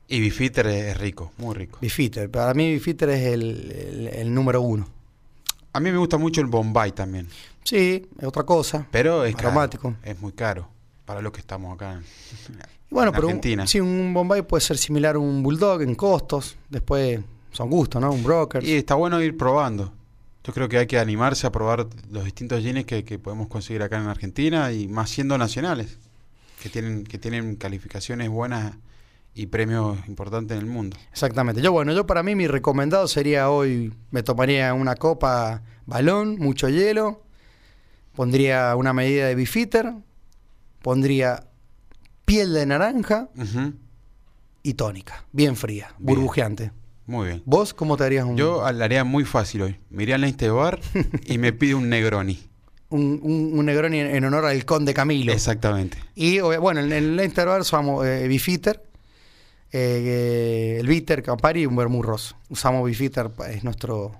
Y 0.08 0.19
Bifitter 0.19 0.67
es, 0.67 0.97
rico, 0.97 1.32
muy 1.38 1.56
rico. 1.56 1.80
Bifitter, 1.82 2.30
para 2.30 2.54
mí 2.54 2.71
Bifitter 2.73 3.10
es 3.10 3.25
el- 3.34 3.71
el- 3.71 4.08
el 4.10 4.34
número 4.34 4.62
uno. 4.62 4.88
A 5.73 5.80
mí 5.80 5.91
me 5.91 5.97
gusta 5.97 6.17
mucho 6.17 6.39
el 6.41 6.47
Bombay 6.47 6.91
también, 6.91 7.28
Sí, 7.63 8.08
es 8.19 8.23
otra 8.25 8.43
cosa. 8.43 8.88
pero 8.91 9.25
es 9.25 9.36
caro, 9.36 9.47
Aromático. 9.49 9.95
es 10.04 10.19
muy 10.21 10.32
caro 10.34 10.69
para 11.06 11.21
lo 11.21 11.32
que 11.32 11.39
estamos 11.39 11.73
acá. 11.73 11.99
Y 12.91 12.93
bueno, 12.93 13.10
en 13.10 13.15
pero 13.15 13.25
un, 13.28 13.32
Argentina. 13.32 13.65
sí, 13.67 13.80
un 13.80 14.13
Bombay 14.13 14.43
puede 14.43 14.62
ser 14.62 14.78
similar 14.78 15.15
a 15.15 15.19
un 15.19 15.41
Bulldog 15.41 15.82
en 15.82 15.95
costos. 15.95 16.56
Después 16.69 17.19
son 17.51 17.69
gustos, 17.71 17.99
¿no? 17.99 18.12
Un 18.12 18.23
broker. 18.23 18.63
Y 18.63 18.73
está 18.73 18.93
bueno 18.93 19.19
ir 19.21 19.36
probando. 19.36 19.91
Yo 20.45 20.53
creo 20.53 20.69
que 20.69 20.77
hay 20.77 20.88
que 20.88 20.99
animarse 20.99 21.47
a 21.47 21.51
probar 21.51 21.88
los 22.12 22.23
distintos 22.23 22.62
gines 22.62 22.86
que, 22.86 23.03
que 23.03 23.17
podemos 23.17 23.47
conseguir 23.47 23.81
acá 23.81 23.97
en 23.97 24.08
Argentina 24.08 24.71
y 24.71 24.88
más 24.88 25.10
siendo 25.10 25.38
nacionales, 25.38 25.97
que 26.62 26.69
tienen, 26.69 27.03
que 27.03 27.17
tienen 27.17 27.55
calificaciones 27.55 28.29
buenas 28.29 28.75
y 29.34 29.47
premios 29.47 29.97
importantes 30.08 30.55
en 30.58 30.63
el 30.63 30.69
mundo. 30.69 30.97
Exactamente. 31.12 31.62
Yo, 31.62 31.71
bueno, 31.71 31.93
yo 31.93 32.05
para 32.05 32.21
mí 32.21 32.36
mi 32.36 32.47
recomendado 32.47 33.08
sería 33.08 33.49
hoy, 33.49 33.93
me 34.12 34.21
tomaría 34.23 34.73
una 34.73 34.95
copa 34.95 35.63
balón, 35.88 36.38
mucho 36.38 36.69
hielo, 36.69 37.23
pondría 38.15 38.75
una 38.75 38.93
medida 38.93 39.27
de 39.27 39.36
bifitter, 39.36 39.93
pondría 40.81 41.47
piel 42.23 42.53
de 42.53 42.65
naranja 42.65 43.29
y 44.63 44.73
tónica, 44.75 45.25
bien 45.31 45.55
fría, 45.55 45.88
Bien. 45.97 46.15
burbujeante. 46.15 46.71
Muy 47.07 47.27
bien. 47.27 47.43
¿Vos 47.45 47.73
cómo 47.73 47.97
te 47.97 48.03
harías 48.03 48.25
un, 48.25 48.35
Yo 48.37 48.69
la 48.71 48.85
haría 48.85 49.03
muy 49.03 49.25
fácil 49.25 49.61
hoy. 49.61 49.79
Me 49.89 50.03
iría 50.03 50.15
al 50.15 50.21
Leicester 50.21 50.51
Bar 50.51 50.79
y 51.25 51.37
me 51.37 51.53
pide 51.53 51.75
un 51.75 51.87
Negroni. 51.89 52.39
un, 52.89 53.19
un- 53.21 53.51
un 53.59 53.65
Negroni 53.65 53.99
en, 53.99 54.15
en 54.15 54.25
honor 54.25 54.45
al 54.45 54.65
conde 54.65 54.93
Camilo? 54.93 55.31
Exactamente. 55.31 55.97
Y 56.15 56.39
bueno, 56.39 56.79
en 56.81 56.91
el 56.91 57.15
Leinster 57.15 57.47
Bar 57.47 57.61
usamos 57.61 58.05
eh, 58.05 58.27
bifitter, 58.27 58.81
eh, 59.71 60.77
el 60.79 60.87
bitter, 60.87 61.21
Campari 61.21 61.61
y 61.61 61.65
un 61.65 61.75
vermouth 61.75 62.05
rosso. 62.05 62.35
Usamos 62.49 62.85
bifitter, 62.85 63.29
es 63.49 63.63
nuestro, 63.63 64.11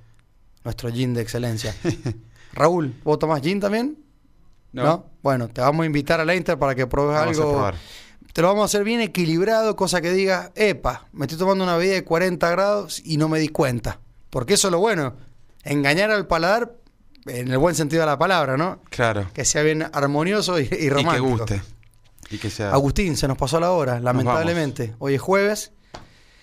nuestro 0.64 0.92
gin 0.92 1.14
de 1.14 1.22
excelencia. 1.22 1.74
Raúl, 2.54 2.94
¿vos 3.04 3.20
tomás 3.20 3.42
gin 3.42 3.60
también? 3.60 3.98
No. 4.74 5.06
Bueno, 5.24 5.48
te 5.48 5.62
vamos 5.62 5.84
a 5.84 5.86
invitar 5.88 6.20
a 6.20 6.26
Leinster 6.26 6.60
para 6.60 6.76
que 6.76 6.86
pruebes 6.86 7.16
Vamos 7.16 7.40
a 7.40 7.42
algo. 7.42 7.78
Te 8.36 8.42
lo 8.42 8.50
vamos 8.50 8.64
a 8.64 8.66
hacer 8.66 8.84
bien 8.84 9.00
equilibrado, 9.00 9.78
cosa 9.78 10.02
que 10.02 10.12
digas, 10.12 10.52
epa, 10.56 11.08
me 11.14 11.24
estoy 11.26 11.38
tomando 11.40 11.64
una 11.64 11.78
bebida 11.78 11.94
de 11.94 12.04
40 12.04 12.50
grados 12.50 13.02
y 13.06 13.16
no 13.16 13.30
me 13.30 13.40
di 13.40 13.48
cuenta. 13.48 14.02
Porque 14.30 14.56
eso 14.56 14.68
es 14.68 14.74
lo 14.74 14.80
bueno, 14.80 15.16
engañar 15.64 16.12
al 16.12 16.28
paladar 16.28 16.76
en 17.28 17.50
el 17.50 17.58
buen 17.58 17.76
sentido 17.76 18.02
de 18.02 18.08
la 18.08 18.18
palabra, 18.18 18.58
¿no? 18.58 18.82
Claro. 18.90 19.30
Que 19.34 19.46
sea 19.46 19.64
bien 19.64 19.86
armonioso 19.94 20.60
y, 20.60 20.64
y 20.64 20.66
Y 20.66 20.68
que 20.68 20.90
romántico. 20.90 21.28
guste. 21.30 21.62
Y 22.30 22.38
que 22.38 22.50
sea. 22.50 22.74
Agustín, 22.74 23.16
se 23.16 23.26
nos 23.30 23.38
pasó 23.38 23.58
la 23.62 23.72
hora, 23.72 24.02
lamentablemente. 24.02 24.96
Hoy 25.00 25.14
es 25.16 25.22
jueves, 25.22 25.72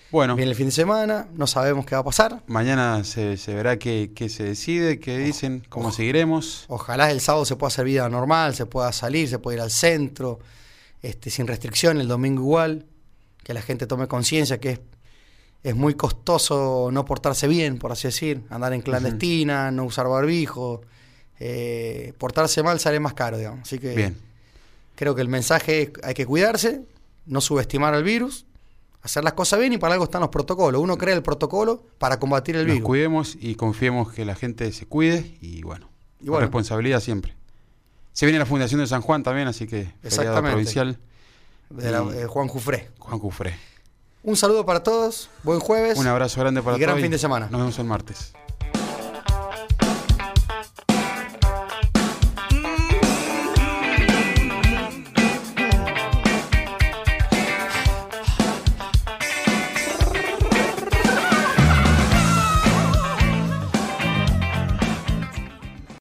Bueno, 0.09 0.35
viene 0.35 0.49
el 0.49 0.57
fin 0.57 0.65
de 0.67 0.71
semana, 0.71 1.27
no 1.35 1.45
sabemos 1.45 1.85
qué 1.85 1.93
va 1.93 2.01
a 2.01 2.05
pasar. 2.05 2.41
mañana 2.47 3.03
se, 3.03 3.37
se 3.37 3.53
verá 3.53 3.77
qué, 3.77 4.13
qué 4.15 4.29
se 4.29 4.41
decide, 4.41 4.99
qué 4.99 5.19
dicen, 5.19 5.63
cómo 5.69 5.91
seguiremos. 5.91 6.65
Ojalá 6.69 7.11
el 7.11 7.21
sábado 7.21 7.45
se 7.45 7.55
pueda 7.55 7.67
hacer 7.67 7.85
vida 7.85 8.09
normal, 8.09 8.55
se 8.55 8.65
pueda 8.65 8.91
salir, 8.93 9.29
se 9.29 9.37
pueda 9.37 9.57
ir 9.57 9.61
al 9.61 9.69
centro, 9.71 10.39
este, 11.03 11.29
sin 11.29 11.45
restricción, 11.45 12.01
el 12.01 12.07
domingo 12.07 12.41
igual, 12.41 12.85
que 13.43 13.53
la 13.53 13.61
gente 13.61 13.85
tome 13.85 14.07
conciencia 14.07 14.59
que 14.59 14.69
es, 14.71 14.79
es 15.63 15.75
muy 15.75 15.93
costoso 15.93 16.89
no 16.91 17.05
portarse 17.05 17.47
bien, 17.47 17.77
por 17.77 17.91
así 17.91 18.07
decir, 18.07 18.41
andar 18.49 18.73
en 18.73 18.81
clandestina, 18.81 19.69
no 19.71 19.85
usar 19.85 20.07
barbijo, 20.07 20.81
eh, 21.39 22.13
portarse 22.17 22.63
mal 22.63 22.79
sale 22.79 22.99
más 22.99 23.13
caro, 23.13 23.37
digamos. 23.37 23.61
Así 23.61 23.79
que 23.79 23.95
Bien. 23.95 24.17
creo 24.95 25.13
que 25.15 25.21
el 25.21 25.27
mensaje 25.29 25.81
es 25.83 25.89
hay 26.03 26.13
que 26.13 26.25
cuidarse, 26.25 26.81
no 27.25 27.39
subestimar 27.41 27.93
al 27.93 28.03
virus, 28.03 28.45
hacer 29.01 29.23
las 29.23 29.33
cosas 29.33 29.59
bien 29.59 29.73
y 29.73 29.77
para 29.77 29.93
algo 29.93 30.05
están 30.05 30.21
los 30.21 30.29
protocolos. 30.29 30.81
Uno 30.81 30.97
crea 30.97 31.15
el 31.15 31.23
protocolo 31.23 31.83
para 31.97 32.19
combatir 32.19 32.55
el 32.55 32.65
Nos 32.67 32.75
virus. 32.75 32.87
cuidemos 32.87 33.37
y 33.39 33.55
confiemos 33.55 34.11
que 34.11 34.23
la 34.25 34.35
gente 34.35 34.71
se 34.71 34.85
cuide 34.85 35.37
y 35.41 35.63
bueno, 35.63 35.89
Y 36.21 36.27
bueno. 36.29 36.41
responsabilidad 36.41 36.99
siempre. 37.01 37.35
Se 38.13 38.25
viene 38.25 38.39
la 38.39 38.45
Fundación 38.45 38.79
de 38.79 38.87
San 38.87 39.01
Juan 39.01 39.23
también, 39.23 39.47
así 39.47 39.67
que 39.67 39.91
Exactamente. 40.03 40.51
provincial 40.51 40.97
De 41.69 41.91
la- 41.91 41.99
eh, 42.15 42.27
Juan 42.27 42.47
Jufré. 42.47 42.89
Juan 42.99 43.19
Cufré. 43.19 43.55
Un 44.23 44.37
saludo 44.37 44.65
para 44.65 44.81
todos, 44.83 45.29
buen 45.43 45.59
jueves. 45.59 45.97
Un 45.97 46.07
abrazo 46.07 46.39
grande 46.39 46.61
para 46.61 46.77
Y 46.77 46.79
gran 46.79 46.93
todos 46.93 47.01
fin 47.01 47.11
de 47.11 47.17
semana. 47.17 47.47
Nos 47.49 47.59
vemos 47.59 47.79
el 47.79 47.85
martes. 47.85 48.31